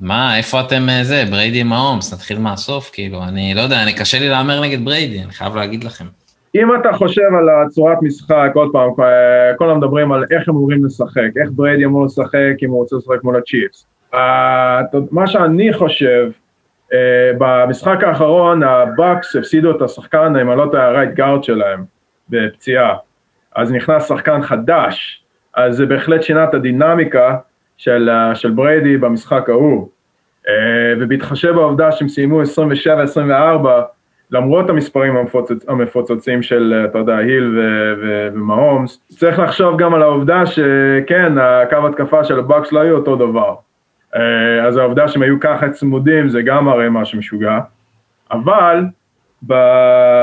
[0.00, 4.18] מה, איפה אתם אה, זה, בריידי מהומס, נתחיל מהסוף, כאילו, אני לא יודע, אני קשה
[4.18, 6.04] לי להמר נגד בריידי, אני חייב להגיד לכם.
[6.54, 8.90] אם אתה חושב על הצורת משחק, עוד פעם,
[9.58, 13.24] כולם מדברים על איך הם אמורים לשחק, איך בריידי אמור לשחק אם הוא רוצה לשחק
[13.24, 13.86] מול הצ'יפס.
[15.10, 16.30] מה שאני חושב,
[16.92, 21.84] אה, במשחק האחרון הבאקס הפסידו את השחקן, אם אני לא טועה, ה right guard שלהם,
[22.28, 22.96] בפציעה.
[23.56, 25.24] אז נכנס שחקן חדש,
[25.54, 27.36] אז זה בהחלט שינה את הדינמיקה,
[27.78, 29.88] של, של בריידי במשחק ההוא,
[30.48, 30.54] אה,
[31.00, 33.24] ובהתחשב בעובדה שהם סיימו 27-24,
[34.30, 37.58] למרות המספרים המפוצצ, המפוצצים של, אתה יודע, היל
[38.02, 43.54] ומהומס, צריך לחשוב גם על העובדה שכן, הקו התקפה של הבאקס לא היו אותו דבר.
[44.16, 47.58] אה, אז העובדה שהם היו ככה צמודים זה גם מראה משהו משוגע,
[48.30, 48.84] אבל,
[49.46, 49.52] ב,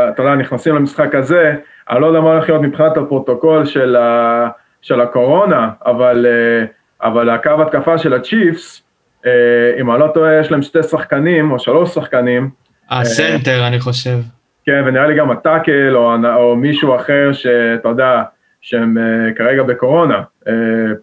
[0.09, 1.55] אתה יודע, נכנסים למשחק הזה,
[1.89, 4.47] אני לא יודע מה הולך להיות מבחינת הפרוטוקול של, ה,
[4.81, 6.67] של הקורונה, אבל uh,
[7.01, 8.83] אבל הקו התקפה של הצ'יפס,
[9.25, 9.31] אה,
[9.79, 12.49] אם אני לא טועה, יש להם שתי שחקנים או שלוש שחקנים.
[12.89, 14.17] ה center, אה, אני חושב.
[14.65, 18.23] כן, ונראה לי גם ה tackle או, או מישהו אחר שאתה יודע,
[18.67, 20.21] שהם uh, כרגע בקורונה,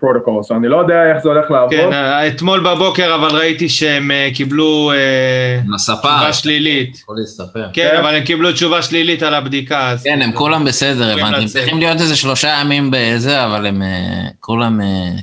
[0.01, 1.71] protocols, uh, אני לא יודע איך זה הולך לעבוד.
[1.71, 1.91] כן,
[2.29, 6.97] אתמול בבוקר אבל ראיתי שהם uh, קיבלו uh, תשובה שלילית.
[6.97, 7.65] יכול להסתפר.
[7.73, 9.95] כן, כן, אבל הם קיבלו תשובה שלילית על הבדיקה.
[10.05, 11.41] כן, הם כולם בסדר, הבנתי.
[11.41, 13.83] הם צריכים להיות איזה שלושה ימים בזה, אבל הם
[14.41, 14.81] כולם,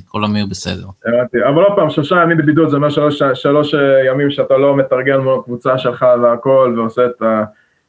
[0.08, 0.86] כולם יהיו בסדר.
[1.06, 3.74] הבנתי, אבל עוד פעם, שלושה ימים בבידוד זה אומר שלוש, שלוש
[4.08, 7.22] ימים שאתה לא מתרגל מול הקבוצה שלך והכל, ועושה את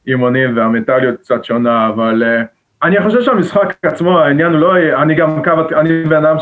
[0.08, 2.24] האימונים והמנטליות קצת שונה, אבל...
[2.24, 6.36] Uh, אני חושב שהמשחק עצמו, העניין הוא לא, אני גם קו, אני בן אדם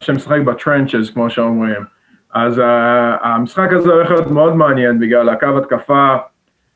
[0.00, 1.82] שמשחק בטרנצ'ס, כמו שאומרים.
[2.34, 2.62] אז uh,
[3.22, 6.16] המשחק הזה הולך להיות מאוד מעניין בגלל הקו התקפה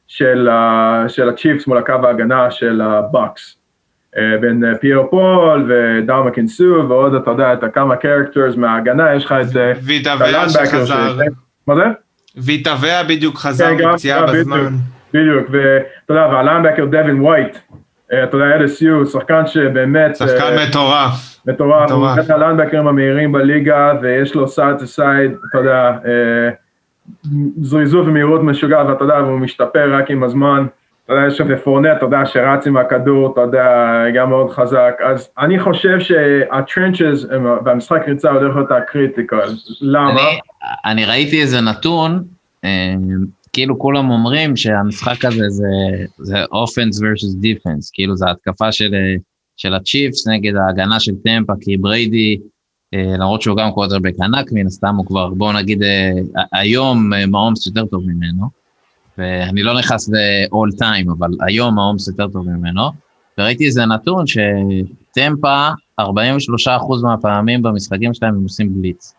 [0.07, 3.57] של, אה, של הצ'יפס מול הקו ההגנה של הבוקס.
[4.17, 9.25] אה, בין אה, פייר פול ודאמקונג סו ועוד, אתה יודע, את הכמה characters מההגנה, יש
[9.25, 9.47] לך את
[9.83, 11.17] ויטה ויאה שחזר.
[11.67, 11.85] מה זה?
[12.37, 14.69] ויטה ויאה בדיוק חזר כן, מפציעה בזמן.
[15.15, 17.59] בדיוק, ואתה יודע, וה linebacker דווין ווייט.
[18.13, 20.17] אה, אתה יודע, LSU, שחקן שבאמת...
[20.17, 21.41] שחקן אה, מטורף.
[21.47, 26.51] מטורף, הוא אחד הליינבקרים המהירים בליגה, ויש לו side to side, אתה יודע, אה,
[27.61, 30.67] זריזות ומהירות משוגעת, ואתה יודע, והוא משתפר רק עם הזמן.
[31.05, 34.95] אתה יודע, יש שם פורנט, אתה יודע, שרץ עם הכדור, אתה יודע, גם מאוד חזק.
[35.05, 37.27] אז אני חושב שה trenches
[37.65, 39.49] והמשחק ריצה הולך להיות ה critical.
[39.81, 40.11] למה?
[40.11, 40.39] אני,
[40.85, 42.25] אני ראיתי איזה נתון,
[43.53, 45.67] כאילו כולם אומרים שהמשחק הזה זה,
[46.19, 48.95] זה offense versus defense, כאילו זה התקפה של,
[49.57, 52.39] של הצ'יפס נגד ההגנה של טמפה, כי בריידי,
[52.95, 56.11] אה, למרות שהוא גם קווטרבק ענק, מן הסתם הוא כבר, בואו נגיד, אה,
[56.53, 58.47] היום אה, מהאומס יותר טוב ממנו,
[59.19, 62.83] ואני לא נכנס ל-all time, אבל היום מהאומס יותר טוב ממנו,
[63.39, 65.69] וראיתי איזה נתון שטמפה,
[66.01, 66.05] 43%
[67.03, 69.15] מהפעמים במשחקים שלהם הם עושים בליץ.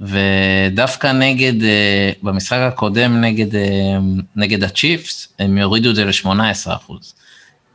[0.00, 3.98] ודווקא נגד, אה, במשחק הקודם נגד, אה,
[4.36, 7.14] נגד הצ'יפס, הם יורידו את זה ל-18 אחוז.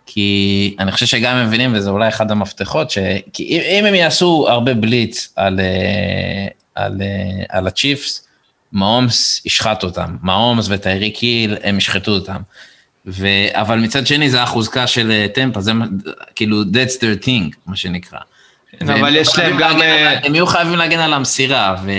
[0.06, 2.94] כי אני חושב שגם הם מבינים, וזה אולי אחד המפתחות,
[3.34, 7.02] כי אם הם יעשו הרבה בליץ על, אה, על,
[7.50, 8.28] על הצ'יפס,
[8.72, 12.42] מעומס ישחט אותם, מעומס וטיירי קיל, הם ישחטו אותם.
[13.06, 13.28] ו...
[13.52, 15.72] אבל מצד שני זה החוזקה של טמפה, זה
[16.36, 18.20] כאילו that's their thing, מה שנקרא.
[18.82, 19.82] אבל יש להם גם...
[19.82, 21.92] אה, הם יהיו חייבים להגן על המסירה, ו...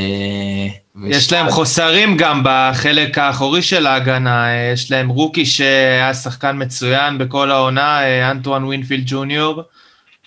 [1.07, 7.51] יש להם חוסרים גם בחלק האחורי של ההגנה, יש להם רוקי שהיה שחקן מצוין בכל
[7.51, 8.01] העונה,
[8.31, 9.63] אנטואן ווינפילד ג'וניור,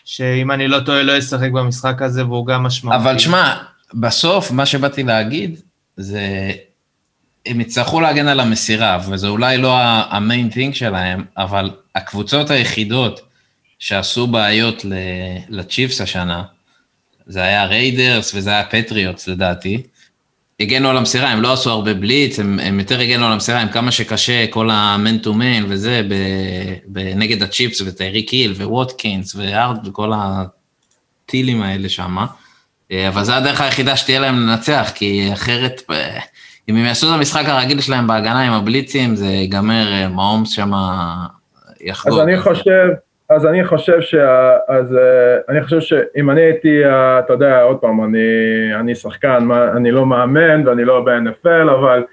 [0.05, 2.97] שאם אני לא טועה לא ישחק במשחק הזה והוא גם משמעותי.
[2.97, 3.55] אבל שמע,
[3.93, 5.59] בסוף מה שבאתי להגיד
[5.97, 6.51] זה,
[7.45, 9.77] הם יצטרכו להגן על המסירה, וזה אולי לא
[10.09, 13.21] ה main thing שלהם, אבל הקבוצות היחידות
[13.80, 14.86] שעשו בעיות
[15.49, 16.43] לצ'יפס השנה,
[17.25, 19.84] זה היה ריידרס וזה היה פטריוטס לדעתי,
[20.59, 23.67] הגנו על המסירה, הם לא עשו הרבה בליץ, הם, הם יותר הגנו על המסירה, עם
[23.67, 26.01] כמה שקשה, כל ה man to man וזה,
[26.88, 32.17] ב, נגד הצ'יפס וטייריק היל וווטקינס והארד וכל הטילים האלה שם.
[32.91, 36.19] אה, אבל זו הדרך היחידה שתהיה להם לנצח, כי אחרת, אה,
[36.69, 40.71] אם הם יעשו את המשחק הרגיל שלהם בהגנה עם הבליצים, זה ייגמר, אה, מעומס שם
[41.82, 42.19] יחגוג.
[42.19, 42.88] אז אני חושב,
[43.30, 44.15] אז אני חושב ש...
[44.67, 44.97] אז
[45.49, 48.19] אני חושב שאם אני הייתי, אתה יודע, עוד פעם, אני,
[48.80, 52.03] אני שחקן, אני לא מאמן ואני לא ב-NFL, אבל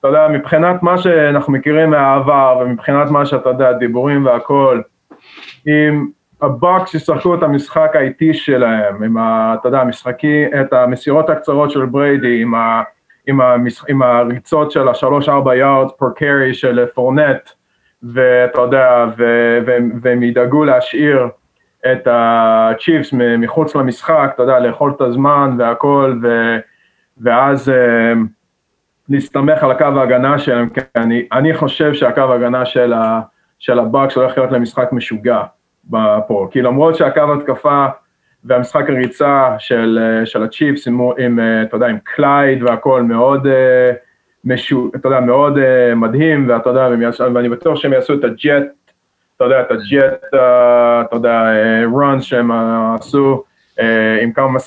[0.00, 4.82] אתה יודע, מבחינת מה שאנחנו מכירים מהעבר ומבחינת מה שאתה יודע, דיבורים והכול,
[5.66, 6.06] אם
[6.42, 9.54] הבוקס ישחקו את המשחק האיטי שלהם, עם ה...
[9.60, 12.82] אתה יודע, המשחקי, את המסירות הקצרות של בריידי, עם, ה,
[13.26, 17.50] עם, המשח, עם הריצות של השלוש-ארבע yards per carry של פורנט,
[18.02, 19.06] ואתה יודע,
[19.66, 21.28] והם, והם ידאגו להשאיר
[21.92, 26.56] את הצ'יפס מחוץ למשחק, אתה יודע, לאכול את הזמן והכל, ו,
[27.20, 28.12] ואז אה,
[29.08, 33.20] להסתמך על הקו ההגנה שלהם, כי אני, אני חושב שהקו ההגנה של, ה,
[33.58, 35.42] של הבאקס הולך להיות למשחק משוגע.
[36.26, 37.86] פה, כי למרות שהקו התקפה
[38.44, 43.46] והמשחק הריצה של, של הצ'יפס עם, עם, אתה יודע, עם קלייד והכל מאוד,
[44.44, 45.58] משו, אתה יודע, מאוד
[45.94, 46.88] מדהים, ואתה יודע,
[47.34, 48.64] ואני בטוח שהם יעשו את ה jet,
[49.36, 51.42] אתה יודע, את ה jet, אתה יודע,
[51.92, 52.50] runs שהם
[52.94, 53.44] עשו
[54.22, 54.58] עם כמה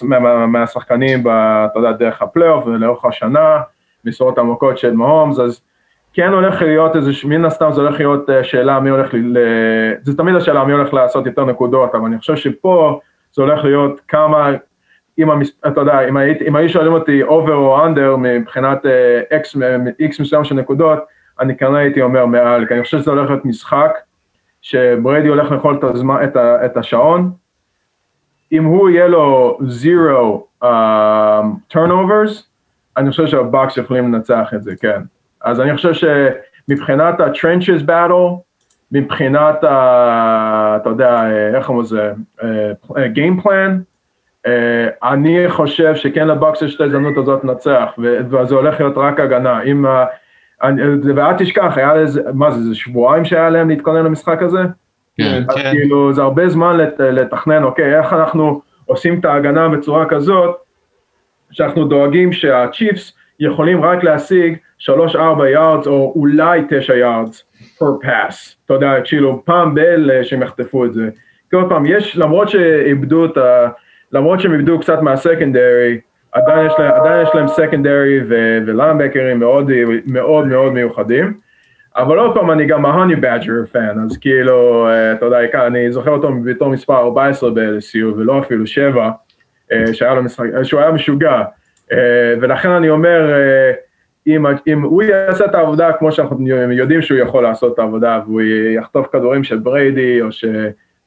[0.48, 3.62] מהשחקנים, אתה יודע, דרך הפלייאוף ולאורך השנה,
[4.06, 5.62] מסירות עמוקות של מהומס, אז
[6.14, 9.38] כן הולך להיות איזה, מן הסתם זה הולך להיות אה, שאלה מי הולך, ל...
[10.02, 13.00] זה תמיד השאלה מי הולך לעשות יותר נקודות, אבל אני חושב שפה
[13.34, 14.50] זה הולך להיות כמה,
[15.20, 15.52] אם, המס...
[15.68, 18.86] אתה יודע, אם, היית, אם היו שואלים אותי over או under מבחינת
[19.34, 21.00] איקס, אה, איקס מסוים של נקודות,
[21.40, 23.92] אני כנראה הייתי אומר מעל, כי אני חושב שזה הולך להיות משחק,
[24.62, 27.32] שבריידי הולך לאכול את, הזמן, את, ה, את השעון,
[28.52, 30.48] אם הוא יהיה לו zero
[31.68, 32.44] turnovers, אה,
[32.98, 35.02] אני חושב שהבאקס יכולים לנצח את זה, כן.
[35.42, 38.40] אז אני חושב שמבחינת ה-trenches battle,
[38.92, 41.24] מבחינת, ה, אתה יודע,
[41.56, 42.12] איך אומרים לזה,
[42.44, 43.91] אה, game plan, אה,
[45.04, 47.94] אני חושב שכן לבוקס יש את ההזדמנות הזאת לנצח,
[48.30, 49.62] וזה הולך להיות רק הגנה.
[49.62, 49.86] אם,
[51.16, 54.60] ואל תשכח, היה לזה, מה זה, זה שבועיים שהיה להם להתכונן למשחק הזה?
[55.18, 55.72] כן, אז כן.
[55.72, 60.56] כאילו, זה הרבה זמן לת, לתכנן, אוקיי, איך אנחנו עושים את ההגנה בצורה כזאת,
[61.52, 67.44] שאנחנו דואגים שהצ'יפס יכולים רק להשיג שלוש-ארבע יארדס או אולי תשע יארדס
[67.78, 71.10] פר פאס, אתה יודע, כאילו פעם בל שהם יחטפו את זה.
[71.50, 73.68] כי עוד פעם, יש, למרות שאיבדו את ה...
[74.14, 76.00] למרות שהם איבדו קצת מהסקנדרי,
[76.32, 78.20] עדיין יש להם, עדיין יש להם סקנדרי
[78.66, 79.72] ולמבקרים מאוד
[80.06, 81.34] מאוד מאוד מיוחדים.
[81.96, 86.12] אבל עוד פעם, אני גם ההוני בדג'ר פן, אז כאילו, אה, אתה יודע, אני זוכר
[86.12, 89.12] אותו בתור מספר 14 ב-LSU ולא אפילו 7,
[89.72, 91.42] אה, שהיה לו משחק, שהוא היה משוגע.
[91.92, 93.34] אה, ולכן אני אומר,
[94.28, 98.42] אם, אם הוא יעשה את העבודה כמו שאנחנו יודעים שהוא יכול לעשות את העבודה, והוא
[98.76, 100.28] יחטוף כדורים של בריידי, או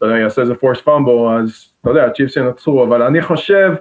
[0.04, 3.72] שאתה יודע, יעשה איזה פורס פאמבו, אז אתה יודע, צ'יפס ינצחו, אבל אני חושב,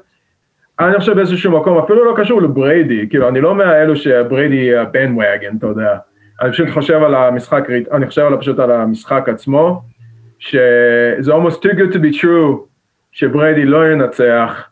[0.80, 5.16] אני חושב באיזשהו מקום, אפילו לא קשור לבריידי, כאילו, אני לא מאלו שבריידי יהיה בן
[5.18, 5.98] וגן, אתה יודע.
[6.42, 9.82] אני פשוט חושב על המשחק, אני חושב על, פשוט על המשחק עצמו,
[10.40, 12.58] שזה almost too good to be true,
[13.12, 14.64] שבריידי לא ינצח,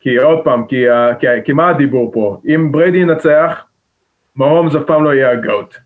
[0.00, 0.84] כי עוד פעם, כי,
[1.18, 2.40] כי, כי מה הדיבור פה?
[2.54, 3.64] אם בריידי ינצח,
[4.36, 5.76] מהומס אף פעם לא יהיה הגאוט.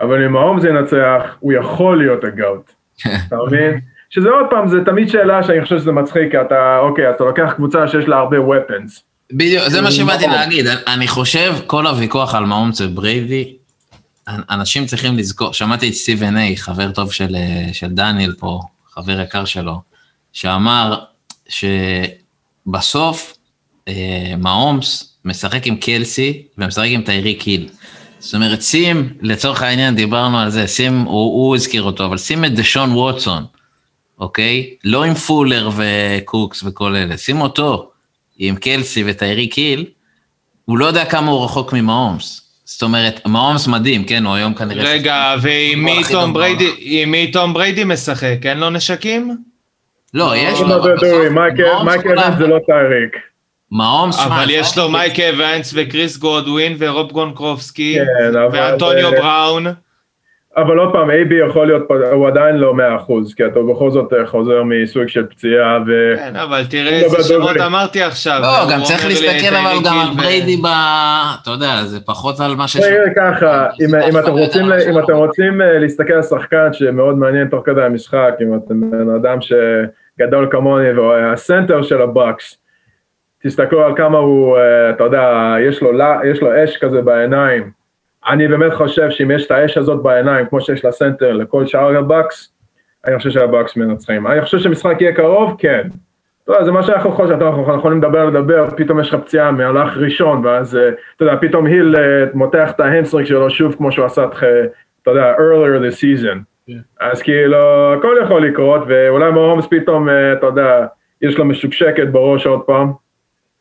[0.00, 2.72] אבל אם מהומס ינצח, הוא יכול להיות הגאוט.
[3.28, 3.80] אתה מבין?
[4.10, 7.52] שזה עוד פעם, זה תמיד שאלה שאני חושב שזה מצחיק, כי אתה, אוקיי, אתה לוקח
[7.56, 9.00] קבוצה שיש לה הרבה weapons.
[9.32, 13.54] בדיוק, זה מה שבאתי להגיד, אני חושב, כל הוויכוח על מהומס ובריידי,
[14.28, 17.36] אנשים צריכים לזכור, שמעתי את סטיבן איי, חבר טוב של,
[17.72, 19.80] של דניאל פה, חבר יקר שלו,
[20.32, 20.98] שאמר
[21.48, 23.34] שבסוף
[23.88, 27.68] אה, מהומס משחק עם קלסי ומשחק עם טייריק היל.
[28.18, 32.44] זאת אומרת, שים, לצורך העניין דיברנו על זה, שים, הוא, הוא הזכיר אותו, אבל שים
[32.44, 33.44] את דשון ווטסון,
[34.20, 34.74] אוקיי?
[34.84, 37.90] לא עם פולר וקוקס וכל אלה, שים אותו
[38.38, 39.84] עם קלסי וטייריק היל,
[40.64, 42.46] הוא לא יודע כמה הוא רחוק ממהומס.
[42.64, 44.84] זאת אומרת, מהומס מדהים, כן, הוא היום כנראה...
[44.92, 48.36] רגע, ועם מי תום בריידי, עם מי תום בריידי משחק?
[48.44, 49.36] אין לו נשקים?
[50.14, 53.16] לא, יש לא לו, מדבר בסוף דורי, מייק מהומס מייק כולם- אבנס זה לא טייריק.
[53.70, 58.48] מהומס, שמע, אבל יש לא לו כאילו- מייק אבנס וקריס גודווין ורוב גונקרובסקי כן, אבל...
[58.52, 59.66] ואנטוניו בראון.
[60.56, 61.82] אבל עוד פעם, אייבי יכול להיות,
[62.12, 62.74] הוא עדיין לא
[63.08, 66.16] 100%, כי אתה בכל זאת חוזר מסוג של פציעה, ו...
[66.16, 67.56] כן, אבל תראה הוא איזה שמות.
[67.66, 68.40] אמרתי עכשיו.
[68.42, 70.66] לא, גם צריך להסתכל אבל גם על בריידי ב...
[71.42, 72.76] אתה יודע, זה פחות על מה ש...
[72.76, 77.18] תראה ככה, אם, אם אתם רוצים, ל- אם אתם רוצים אה, להסתכל על שחקן שמאוד
[77.18, 82.56] מעניין תוך כדי המשחק, אם אתם בן אדם שגדול כמוני והוא הסנטר של הבקס,
[83.42, 87.79] תסתכלו על כמה הוא, אה, אתה יודע, יש לו, לה- יש לו אש כזה בעיניים.
[88.28, 92.52] אני באמת חושב שאם יש את האש הזאת בעיניים, כמו שיש לסנטר לכל שאר הבקס,
[93.06, 94.26] אני חושב שהבקס מנצחים.
[94.26, 95.88] אני חושב שהמשחק יהיה קרוב, כן.
[96.44, 99.96] אתה יודע, זה מה שאנחנו חושבים, אנחנו יכולים לדבר, לדבר, פתאום יש לך פציעה מהלך
[99.96, 103.92] ראשון, ואז, אה, אתה יודע, פתאום היל אה, מותח את ה hamstring שלו שוב, כמו
[103.92, 104.64] שהוא עשה, את, אה,
[105.02, 106.38] אתה יודע, earlier this season.
[107.00, 110.86] אז כאילו, הכל יכול לקרות, ואולי מהומס פתאום, אתה יודע,
[111.22, 112.92] יש לו משוקשקת בראש עוד פעם.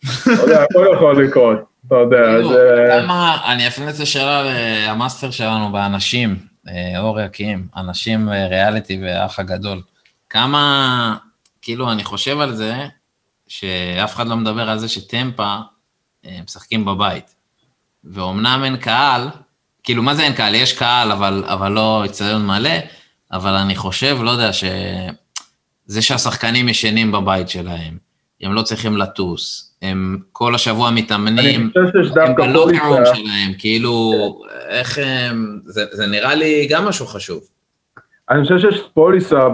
[0.33, 1.57] אתה יודע, הכל יכול לקרות,
[1.87, 2.17] אתה יודע.
[2.17, 4.43] כאילו, אה, כמה, אני אפנה את השאלה
[4.87, 9.81] למאסטר שלנו באנשים, אה, אור יקים, אנשים אה, ריאליטי והאח הגדול.
[10.29, 11.17] כמה,
[11.61, 12.87] כאילו, אני חושב על זה,
[13.47, 15.55] שאף אחד לא מדבר על זה שטמפה
[16.25, 17.35] אה, משחקים בבית.
[18.03, 19.29] ואומנם אין קהל,
[19.83, 20.55] כאילו, מה זה אין קהל?
[20.55, 22.77] יש קהל, אבל, אבל לא אצטדיון מלא,
[23.31, 27.97] אבל אני חושב, לא יודע, שזה שהשחקנים ישנים בבית שלהם,
[28.41, 31.81] הם לא צריכים לטוס, הם כל השבוע מתאמנים, הם
[32.13, 34.13] דווקא בלוקר רום פוליסה, שלהם, כאילו,
[34.69, 35.59] איך הם...
[35.65, 37.41] זה, זה נראה לי גם משהו חשוב.
[38.29, 39.49] אני חושב שיש פוליסה אה,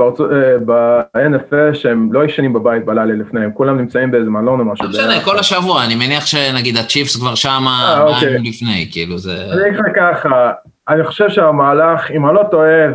[0.65, 4.85] ב-NFL שהם לא ישנים בבית בלילה לפני, הם כולם נמצאים באיזה מלון או משהו.
[4.85, 8.37] לא משנה, כל השבוע, אני מניח שנגיד הצ'יפס כבר שמה אה, אוקיי.
[8.43, 9.37] לפני, כאילו זה...
[9.53, 10.51] אני אגיד לך ככה,
[10.89, 12.85] אני חושב שהמהלך, אם אני לא טועה,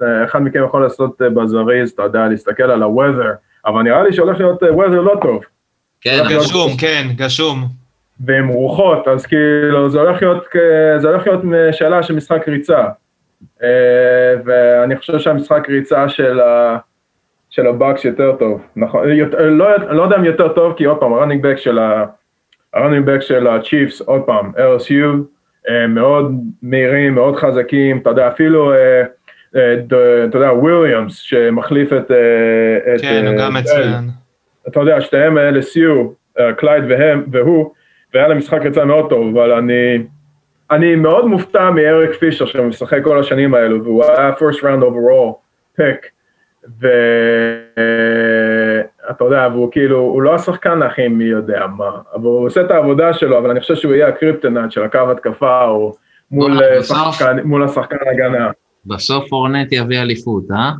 [0.00, 4.38] ואחד מכם יכול לעשות אה, בזריז, אתה יודע, להסתכל על ה-weather, אבל נראה לי שהולך
[4.40, 5.44] להיות אה, weather לא טוב,
[6.00, 7.64] כן, גשום, כן, גשום.
[8.20, 10.44] ועם רוחות, אז כאילו זה הולך להיות,
[10.98, 11.40] זה הולך להיות
[11.72, 12.84] שאלה של משחק ריצה.
[13.62, 13.68] אה,
[14.44, 16.76] ואני חושב שהמשחק ריצה של ה...
[17.50, 21.12] של הבאקס יותר טוב, נכון, יותר, לא, לא יודע אם יותר טוב, כי עוד פעם,
[21.12, 22.04] ה running back של ה...
[22.74, 25.16] ה running back של הצ'יפס, עוד פעם, LSU,
[25.68, 29.16] אה, מאוד מהירים, מאוד חזקים, אתה יודע, אפילו, אה, אה, ד-
[29.50, 32.10] אתה יודע, וויליאמס, שמחליף את...
[32.10, 33.54] אה, את, כן, הוא אה, גם.
[33.54, 34.08] מצוין.
[34.68, 37.70] אתה יודע, שתיהם LSU, אה, קלייד והם, והוא,
[38.14, 39.98] והיה להם משחק יצא מאוד טוב, אבל אני,
[40.70, 45.34] אני מאוד מופתע מאריק פישר שמשחק כל השנים האלו, והוא היה first round overall
[45.80, 46.06] pick,
[46.80, 46.94] ואתה
[49.24, 53.12] יודע, והוא כאילו, הוא לא השחקן הכי מי יודע מה, אבל הוא עושה את העבודה
[53.12, 55.94] שלו, אבל אני חושב שהוא יהיה ה kryptonite של הקו התקפה, או
[56.30, 58.50] מול, אה, שחקן, מול השחקן ההגנה.
[58.88, 60.72] בסוף פורנט יביא אליפות, אה?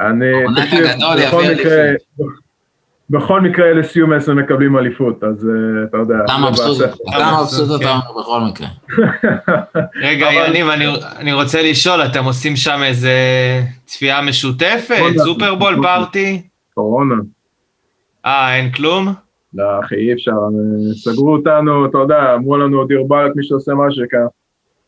[0.00, 2.42] אני, העונה תקשיב, הגדול יביא מקרה, אליפות.
[3.10, 6.14] בכל מקרה LSU מסר מקבלים אליפות, אז אה, אתה יודע.
[6.24, 6.80] אתה זה מבסוט.
[7.16, 7.88] אתה מבסוט כן.
[7.88, 8.66] אותנו בכל מקרה.
[10.08, 10.86] רגע, אבל- יניב, אני,
[11.16, 13.12] אני רוצה לשאול, אתם עושים שם איזה
[13.86, 15.02] צפייה משותפת?
[15.16, 16.42] סופרבול פארטי?
[16.74, 17.14] קורונה.
[18.26, 19.14] אה, אין כלום?
[19.54, 23.72] לא, אחי, אי אפשר, אה, סגרו אותנו, אתה יודע, אמרו לנו, דיר באלק, מי שעושה
[23.74, 24.26] משהו כאן.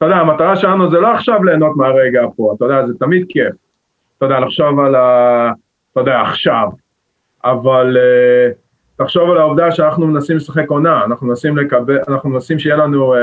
[0.05, 3.55] אתה יודע, המטרה שלנו זה לא עכשיו ליהנות מהרגע פה, אתה יודע, זה תמיד כיף.
[4.19, 5.51] אתה יודע, לחשוב על ה...
[5.93, 6.69] אתה יודע, עכשיו.
[7.45, 8.51] אבל אה,
[8.97, 13.15] תחשוב על העובדה שאנחנו מנסים לשחק עונה, אנחנו מנסים לקבל, אנחנו מנסים שיהיה לנו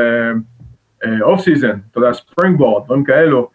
[1.22, 3.50] off season, אתה יודע, spring ball, דברים כאלו.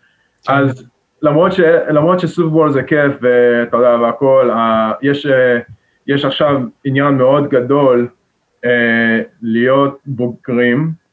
[0.48, 0.86] אז
[1.22, 5.58] למרות, ש, למרות שסופרבול זה כיף, ואתה יודע, והכל, אה, יש, אה,
[6.06, 8.08] יש עכשיו עניין מאוד גדול
[8.64, 11.05] אה, להיות בוגרים.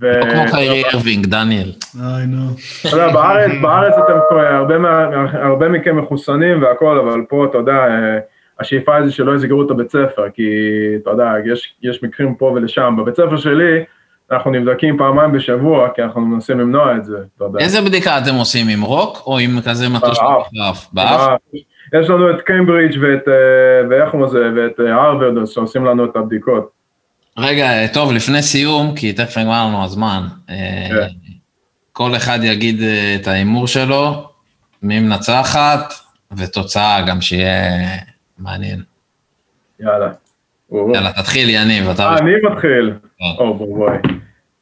[0.00, 0.12] ו...
[0.20, 1.72] לא כמו קיירי ארווינג, דניאל.
[2.02, 2.46] איי, נו.
[2.80, 4.44] אתה יודע, בארץ, בארץ אתם,
[5.32, 8.18] הרבה, מכם מחוסנים והכל, אבל פה, אתה יודע, אה,
[8.60, 10.50] השאיפה היא שלא יסגרו את הבית ספר, כי,
[11.02, 12.94] אתה יודע, יש, יש מקרים פה ולשם.
[12.98, 13.84] בבית ספר שלי,
[14.30, 17.60] אנחנו נבדקים פעמיים בשבוע, כי אנחנו מנסים למנוע את זה, אתה יודע.
[17.60, 20.18] איזה בדיקה אתם עושים, עם רוק או עם כזה מטוש
[20.52, 20.86] באף.
[20.92, 21.30] באף?
[22.00, 23.34] יש לנו את קיימברידג' ואת, אה,
[23.90, 26.75] ואיך הוא זה, ואת אה, הרווארד, שעושים לנו את הבדיקות.
[27.38, 31.06] רגע, טוב, לפני סיום, כי תכף נגמר לנו הזמן, אה, כן.
[31.92, 34.28] כל אחד יגיד אה, את ההימור שלו,
[34.82, 35.94] מי מנצחת,
[36.36, 37.62] ותוצאה גם שיהיה
[38.38, 38.82] מעניין.
[39.80, 40.08] יאללה.
[40.72, 42.02] יאללה, תתחיל, יניב, אתה...
[42.02, 42.92] אה, אני מתחיל.
[43.18, 43.24] כן.
[43.38, 43.96] או בואי.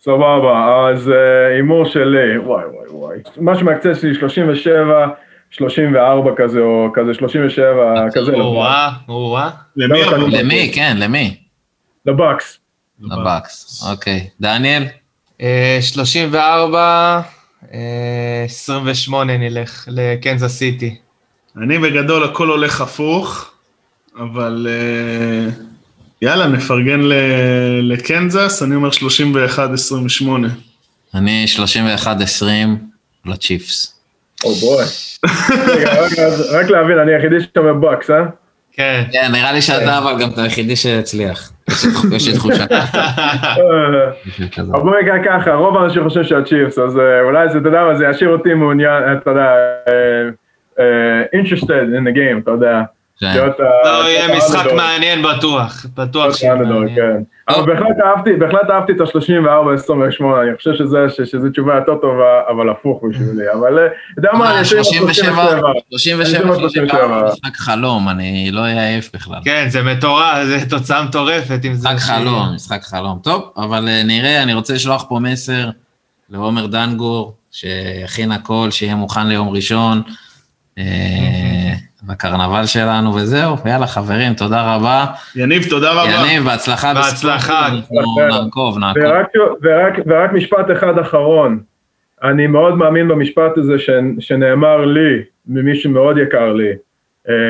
[0.00, 3.18] סבבה, אז אה, הימור שלי, וואי וואי וואי.
[3.40, 5.06] משהו מהקצה שלי 37,
[5.50, 8.32] 34 כזה, או כזה 37, כזה.
[8.32, 9.50] או-אה, או-אה.
[9.76, 10.00] למי
[10.30, 10.72] למי?
[10.74, 11.36] כן, למי?
[12.06, 12.63] לבקס.
[13.00, 14.28] לבקס, אוקיי.
[14.40, 14.84] דניאל?
[15.80, 17.20] 34,
[18.44, 20.96] 28 נלך לקנזס סיטי.
[21.62, 23.50] אני בגדול הכל הולך הפוך,
[24.18, 24.66] אבל
[26.22, 27.00] יאללה, נפרגן
[27.82, 28.92] לקנזס, אני אומר 31-28.
[31.14, 31.44] אני
[32.04, 32.44] 31-20
[33.26, 34.00] לצ'יפס.
[34.44, 34.86] או בואי.
[36.50, 38.16] רק להבין, אני היחידי שאומר בוקס, אה?
[38.72, 39.04] כן.
[39.12, 41.52] כן, נראה לי שאתה אבל גם היחידי שהצליח.
[42.12, 42.64] יש לי תחושה.
[44.72, 48.06] אבל בואי נקרא ככה, רוב האנשים חושבים שהצ'יפס, אז אולי זה, אתה יודע מה, זה
[48.06, 49.54] ישאיר אותי מעוניין, אתה יודע,
[51.40, 52.82] interested in the game, אתה יודע.
[53.22, 56.96] לא, יהיה משחק מעניין בטוח, בטוח שיהיה מעניין.
[56.96, 57.22] כן.
[57.48, 60.70] אבל בהחלט אהבתי, בהחלט אהבתי את ה-34-28, אני חושב
[61.24, 65.46] שזו תשובה יותר טובה, אבל הפוך בשבילי, אבל אתה יודע מה, אני 37,
[65.90, 69.38] 37, משחק חלום, אני לא אעייף בכלל.
[69.44, 71.60] כן, זה מטורף, זה תוצאה מטורפת.
[71.70, 73.18] משחק חלום, משחק חלום.
[73.22, 75.70] טוב, אבל נראה, אני רוצה לשלוח פה מסר
[76.30, 80.02] לעומר דנגור, שיכין הכל, שיהיה מוכן ליום ראשון.
[82.06, 85.04] בקרנבל שלנו, וזהו, יאללה חברים, תודה רבה.
[85.36, 86.10] יניב, תודה רבה.
[86.10, 86.94] יניב, בהצלחה.
[86.94, 87.68] בהצלחה.
[88.28, 89.04] נעקוב, נעקוב.
[89.04, 89.26] ורק,
[89.62, 91.60] ורק, ורק משפט אחד אחרון,
[92.22, 93.90] אני מאוד מאמין במשפט הזה ש,
[94.20, 96.72] שנאמר לי, ממישהו מאוד יקר לי,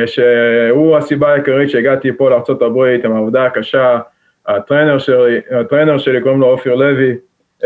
[0.06, 3.98] שהוא הסיבה העיקרית שהגעתי פה לארה"ב עם העבודה הקשה,
[4.46, 7.14] הטריינר שלי, הטריינר שלי קוראים לו אופיר לוי,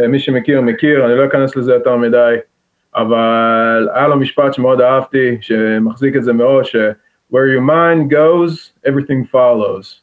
[0.08, 2.34] מי שמכיר מכיר, אני לא אכנס לזה יותר מדי.
[2.96, 6.76] אבל היה לו משפט שמאוד אהבתי, שמחזיק את זה מאוד, ש-
[7.32, 10.00] where your mind goes, everything follows.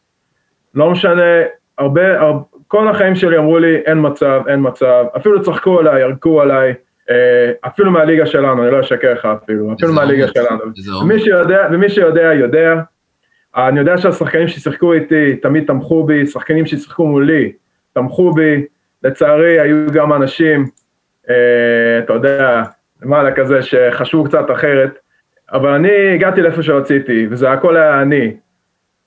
[0.75, 1.41] לא משנה,
[1.77, 6.41] הרבה, הרבה, כל החיים שלי אמרו לי, אין מצב, אין מצב, אפילו צחקו עליי, ירקו
[6.41, 6.73] עליי,
[7.67, 10.59] אפילו מהליגה שלנו, אני לא אשקר לך אפילו, אפילו מהליגה שלנו.
[11.01, 12.75] ומי שיודע, ומי שיודע, יודע.
[13.55, 17.51] אני יודע שהשחקנים ששיחקו איתי תמיד תמכו בי, שחקנים ששיחקו מולי
[17.93, 18.65] תמכו בי,
[19.03, 20.65] לצערי היו גם אנשים,
[21.23, 22.63] אתה יודע,
[23.05, 24.99] למעלה כזה שחשבו קצת אחרת,
[25.53, 28.33] אבל אני הגעתי לאיפה שרציתי, וזה הכל היה אני.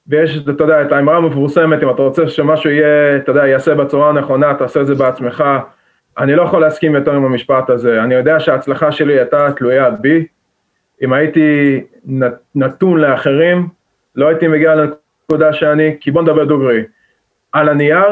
[0.06, 4.08] ויש, אתה יודע, את האמרה המפורסמת, אם אתה רוצה שמשהו יהיה, אתה יודע, יעשה בצורה
[4.08, 5.44] הנכונה, תעשה את זה בעצמך.
[6.18, 8.02] אני לא יכול להסכים יותר עם המשפט הזה.
[8.02, 10.26] אני יודע שההצלחה שלי הייתה תלויה בי.
[11.02, 11.80] אם הייתי
[12.54, 13.68] נתון לאחרים,
[14.16, 16.82] לא הייתי מגיע לנקודה שאני, כי בוא נדבר דוגרי.
[17.52, 18.08] על הנייר,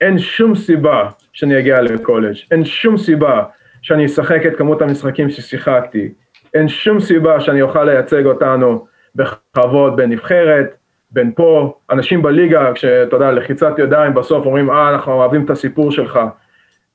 [0.00, 3.42] אין שום סיבה שאני אגיע לקולג', אין שום סיבה
[3.82, 6.12] שאני אשחק את כמות המשחקים ששיחקתי.
[6.54, 10.74] אין שום סיבה שאני אוכל לייצג אותנו בכבוד בנבחרת,
[11.10, 15.92] בין פה, אנשים בליגה, כשאתה יודע, לחיצת ידיים בסוף אומרים, אה, אנחנו אוהבים את הסיפור
[15.92, 16.20] שלך.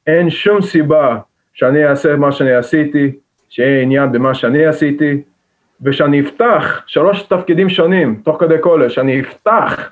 [0.07, 1.17] אין שום סיבה
[1.53, 3.11] שאני אעשה מה שאני עשיתי,
[3.49, 5.21] שיהיה עניין במה שאני עשיתי,
[5.81, 9.89] ושאני אפתח שלוש תפקידים שונים, תוך כדי קולג', שאני אפתח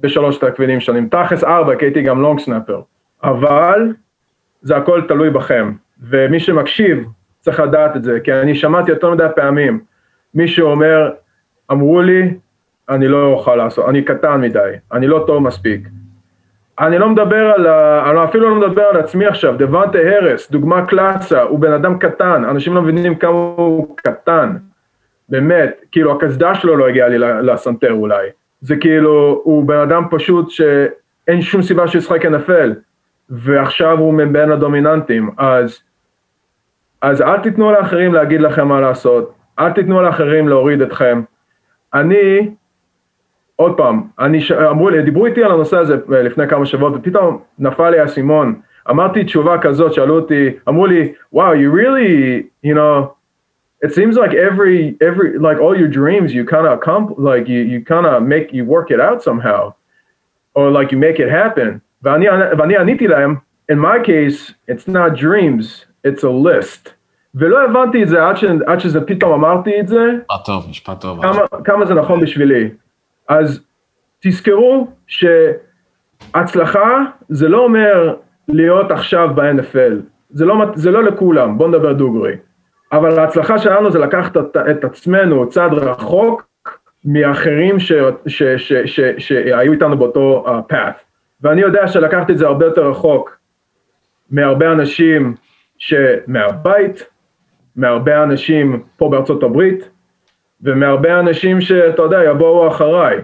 [0.00, 2.80] בשלוש תפקידים שונים, תכלס ארבע, כי הייתי גם long snapper,
[3.24, 3.92] אבל
[4.62, 5.72] זה הכל תלוי בכם.
[6.00, 7.06] ומי שמקשיב
[7.40, 9.80] צריך לדעת את זה, כי אני שמעתי יותר מדי פעמים,
[10.34, 11.10] מישהו אומר,
[11.70, 12.34] אמרו לי,
[12.88, 15.88] אני לא אוכל לעשות, אני קטן מדי, אני לא טוב מספיק.
[16.80, 18.10] אני לא מדבר על, ה...
[18.10, 22.44] אני אפילו לא מדבר על עצמי עכשיו, דוונטה הרס, דוגמה קלאסה, הוא בן אדם קטן,
[22.44, 24.56] אנשים לא מבינים כמה הוא קטן,
[25.28, 28.28] באמת, כאילו הקסדה שלו לא הגיעה לי לסנטר אולי,
[28.60, 32.68] זה כאילו, הוא בן אדם פשוט שאין שום סיבה שישחק NFL,
[33.30, 35.78] ועכשיו הוא מבין הדומיננטים, אז
[37.02, 41.22] אז אל תיתנו לאחרים להגיד לכם מה לעשות, אל תיתנו לאחרים להוריד אתכם.
[41.94, 42.50] אני,
[43.56, 44.38] עוד פעם, אני,
[44.70, 48.60] אמרו לי, דיברו איתי על הנושא הזה לפני כמה שבועות, ופתאום נפל לי האסימון.
[48.90, 53.14] אמרתי תשובה כזאת, שאלו אותי, אמרו לי, וואו, wow, you really, you know,
[53.82, 56.78] it seems like every, every, like all your dreams, you kind of,
[57.18, 59.72] like you, you kind of make, you work it out somehow,
[60.54, 61.80] or like you make it happen.
[62.02, 62.26] ואני,
[62.58, 63.36] ואני עניתי להם,
[63.72, 66.90] in my case, it's not dreams, it's a list.
[67.34, 70.12] ולא הבנתי את זה עד, ש, עד שזה פתאום אמרתי את זה.
[70.30, 71.22] משפט טוב, משפט טוב.
[71.22, 72.70] כמה, כמה זה נכון בשבילי.
[73.28, 73.64] אז
[74.22, 74.88] תזכרו
[76.26, 78.14] שהצלחה זה לא אומר
[78.48, 79.92] להיות עכשיו ב-NFL.
[80.30, 82.36] זה לא, זה לא לכולם, בואו נדבר דוגרי.
[82.92, 86.48] אבל ההצלחה שלנו זה לקחת את, את עצמנו צעד רחוק
[87.04, 87.76] מאחרים
[89.18, 90.98] שהיו איתנו באותו uh, path.
[91.40, 93.38] ואני יודע שלקחתי את זה הרבה יותר רחוק
[94.30, 95.34] מהרבה אנשים
[95.78, 97.06] שמהבית,
[97.76, 99.88] מהרבה אנשים פה בארצות הברית,
[100.62, 103.18] ומהרבה אנשים שאתה יודע, יבואו אחריי.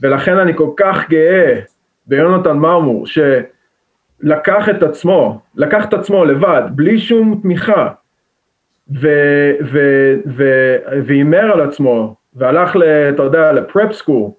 [0.00, 1.60] ולכן אני כל כך גאה
[2.06, 7.88] ביונתן מרמור, שלקח את עצמו, לקח את עצמו לבד, בלי שום תמיכה,
[11.06, 12.76] והימר על עצמו, והלך,
[13.14, 14.30] אתה יודע, לפרפ סקול,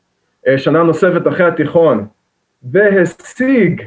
[0.58, 2.08] שנה נוספת אחרי התיכון,
[2.64, 3.82] והשיג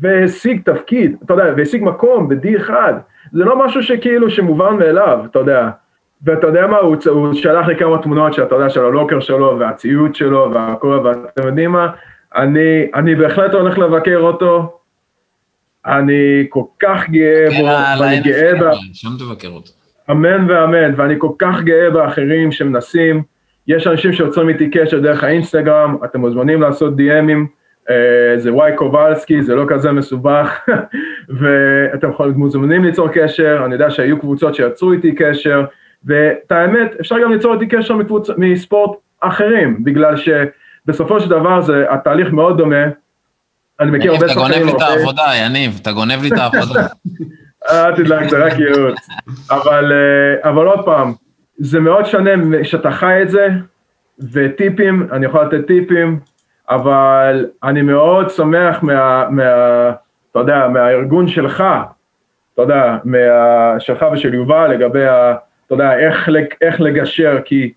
[0.00, 2.70] והשיג תפקיד, אתה יודע, והשיג מקום ב-D1,
[3.32, 5.70] זה לא משהו שכאילו שמובן מאליו, אתה יודע.
[6.22, 10.14] ואתה יודע מה, הוא, הוא שלח לי כמה תמונות שאתה יודע, של הלוקר שלו והציוד
[10.14, 11.88] שלו והכל, ואתם יודעים מה,
[12.36, 14.78] אני, אני בהחלט הולך לבקר אותו,
[15.86, 17.66] אני כל כך גאה בו,
[18.00, 18.72] ואני גאה ב...
[18.92, 19.70] שם תבקר אותו.
[20.10, 23.22] אמן ואמן, ואני כל כך גאה באחרים שמנסים,
[23.66, 27.44] יש אנשים שיוצרים איתי קשר דרך האינסטגרם, אתם מוזמנים לעשות DMים, אה,
[28.36, 30.68] זה וואי קובלסקי, זה לא כזה מסובך,
[31.38, 35.64] ואתם מוזמנים ליצור קשר, אני יודע שהיו קבוצות שיצרו איתי קשר,
[36.04, 38.30] ואת האמת, אפשר גם ליצור איתי קשר מקבוצ...
[38.36, 42.84] מספורט אחרים, בגלל שבסופו של דבר זה, התהליך מאוד דומה.
[43.80, 44.46] אני מכיר הרבה שחקנים...
[44.46, 46.86] אתה גונב לי את העבודה, יניב, אתה גונב לי את העבודה.
[47.70, 49.08] אל תדאג, זה רק ייעוץ.
[49.50, 51.12] אבל, אה, אבל עוד פעם,
[51.58, 52.30] זה מאוד שונה
[52.62, 53.48] שאתה חי את זה,
[54.32, 56.20] וטיפים, אני יכול לתת טיפים,
[56.68, 59.42] אבל אני מאוד שמח מה, מה
[60.30, 61.64] אתה יודע, מהארגון שלך,
[62.54, 63.18] אתה יודע, מה,
[63.78, 65.34] שלך ושל יובל לגבי ה...
[65.66, 66.28] אתה יודע, איך,
[66.60, 67.72] איך לגשר, כי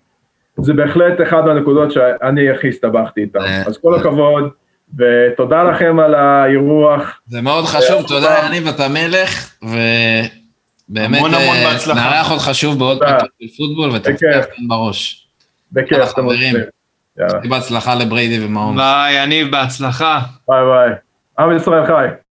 [0.56, 3.40] זה בהחלט אחת מהנקודות שאני הכי הסתבכתי איתן.
[3.40, 3.62] אה.
[3.66, 4.50] אז כל הכבוד,
[4.98, 7.20] ותודה לכם על האירוח.
[7.26, 13.48] זה מאוד חשוב, תודה יניב, אתה מלך, ובאמת אה, נארח אותך שוב בעוד פעם של
[13.56, 15.28] פוטבול, ותצליח כאן בראש.
[15.72, 16.26] בכיף, אתם
[17.24, 17.50] רוצים.
[17.50, 18.76] בהצלחה לבריידי ומעון.
[18.76, 20.20] ביי, יניב, בהצלחה.
[20.48, 20.94] ביי ביי.
[21.38, 22.06] עם ישראל חי.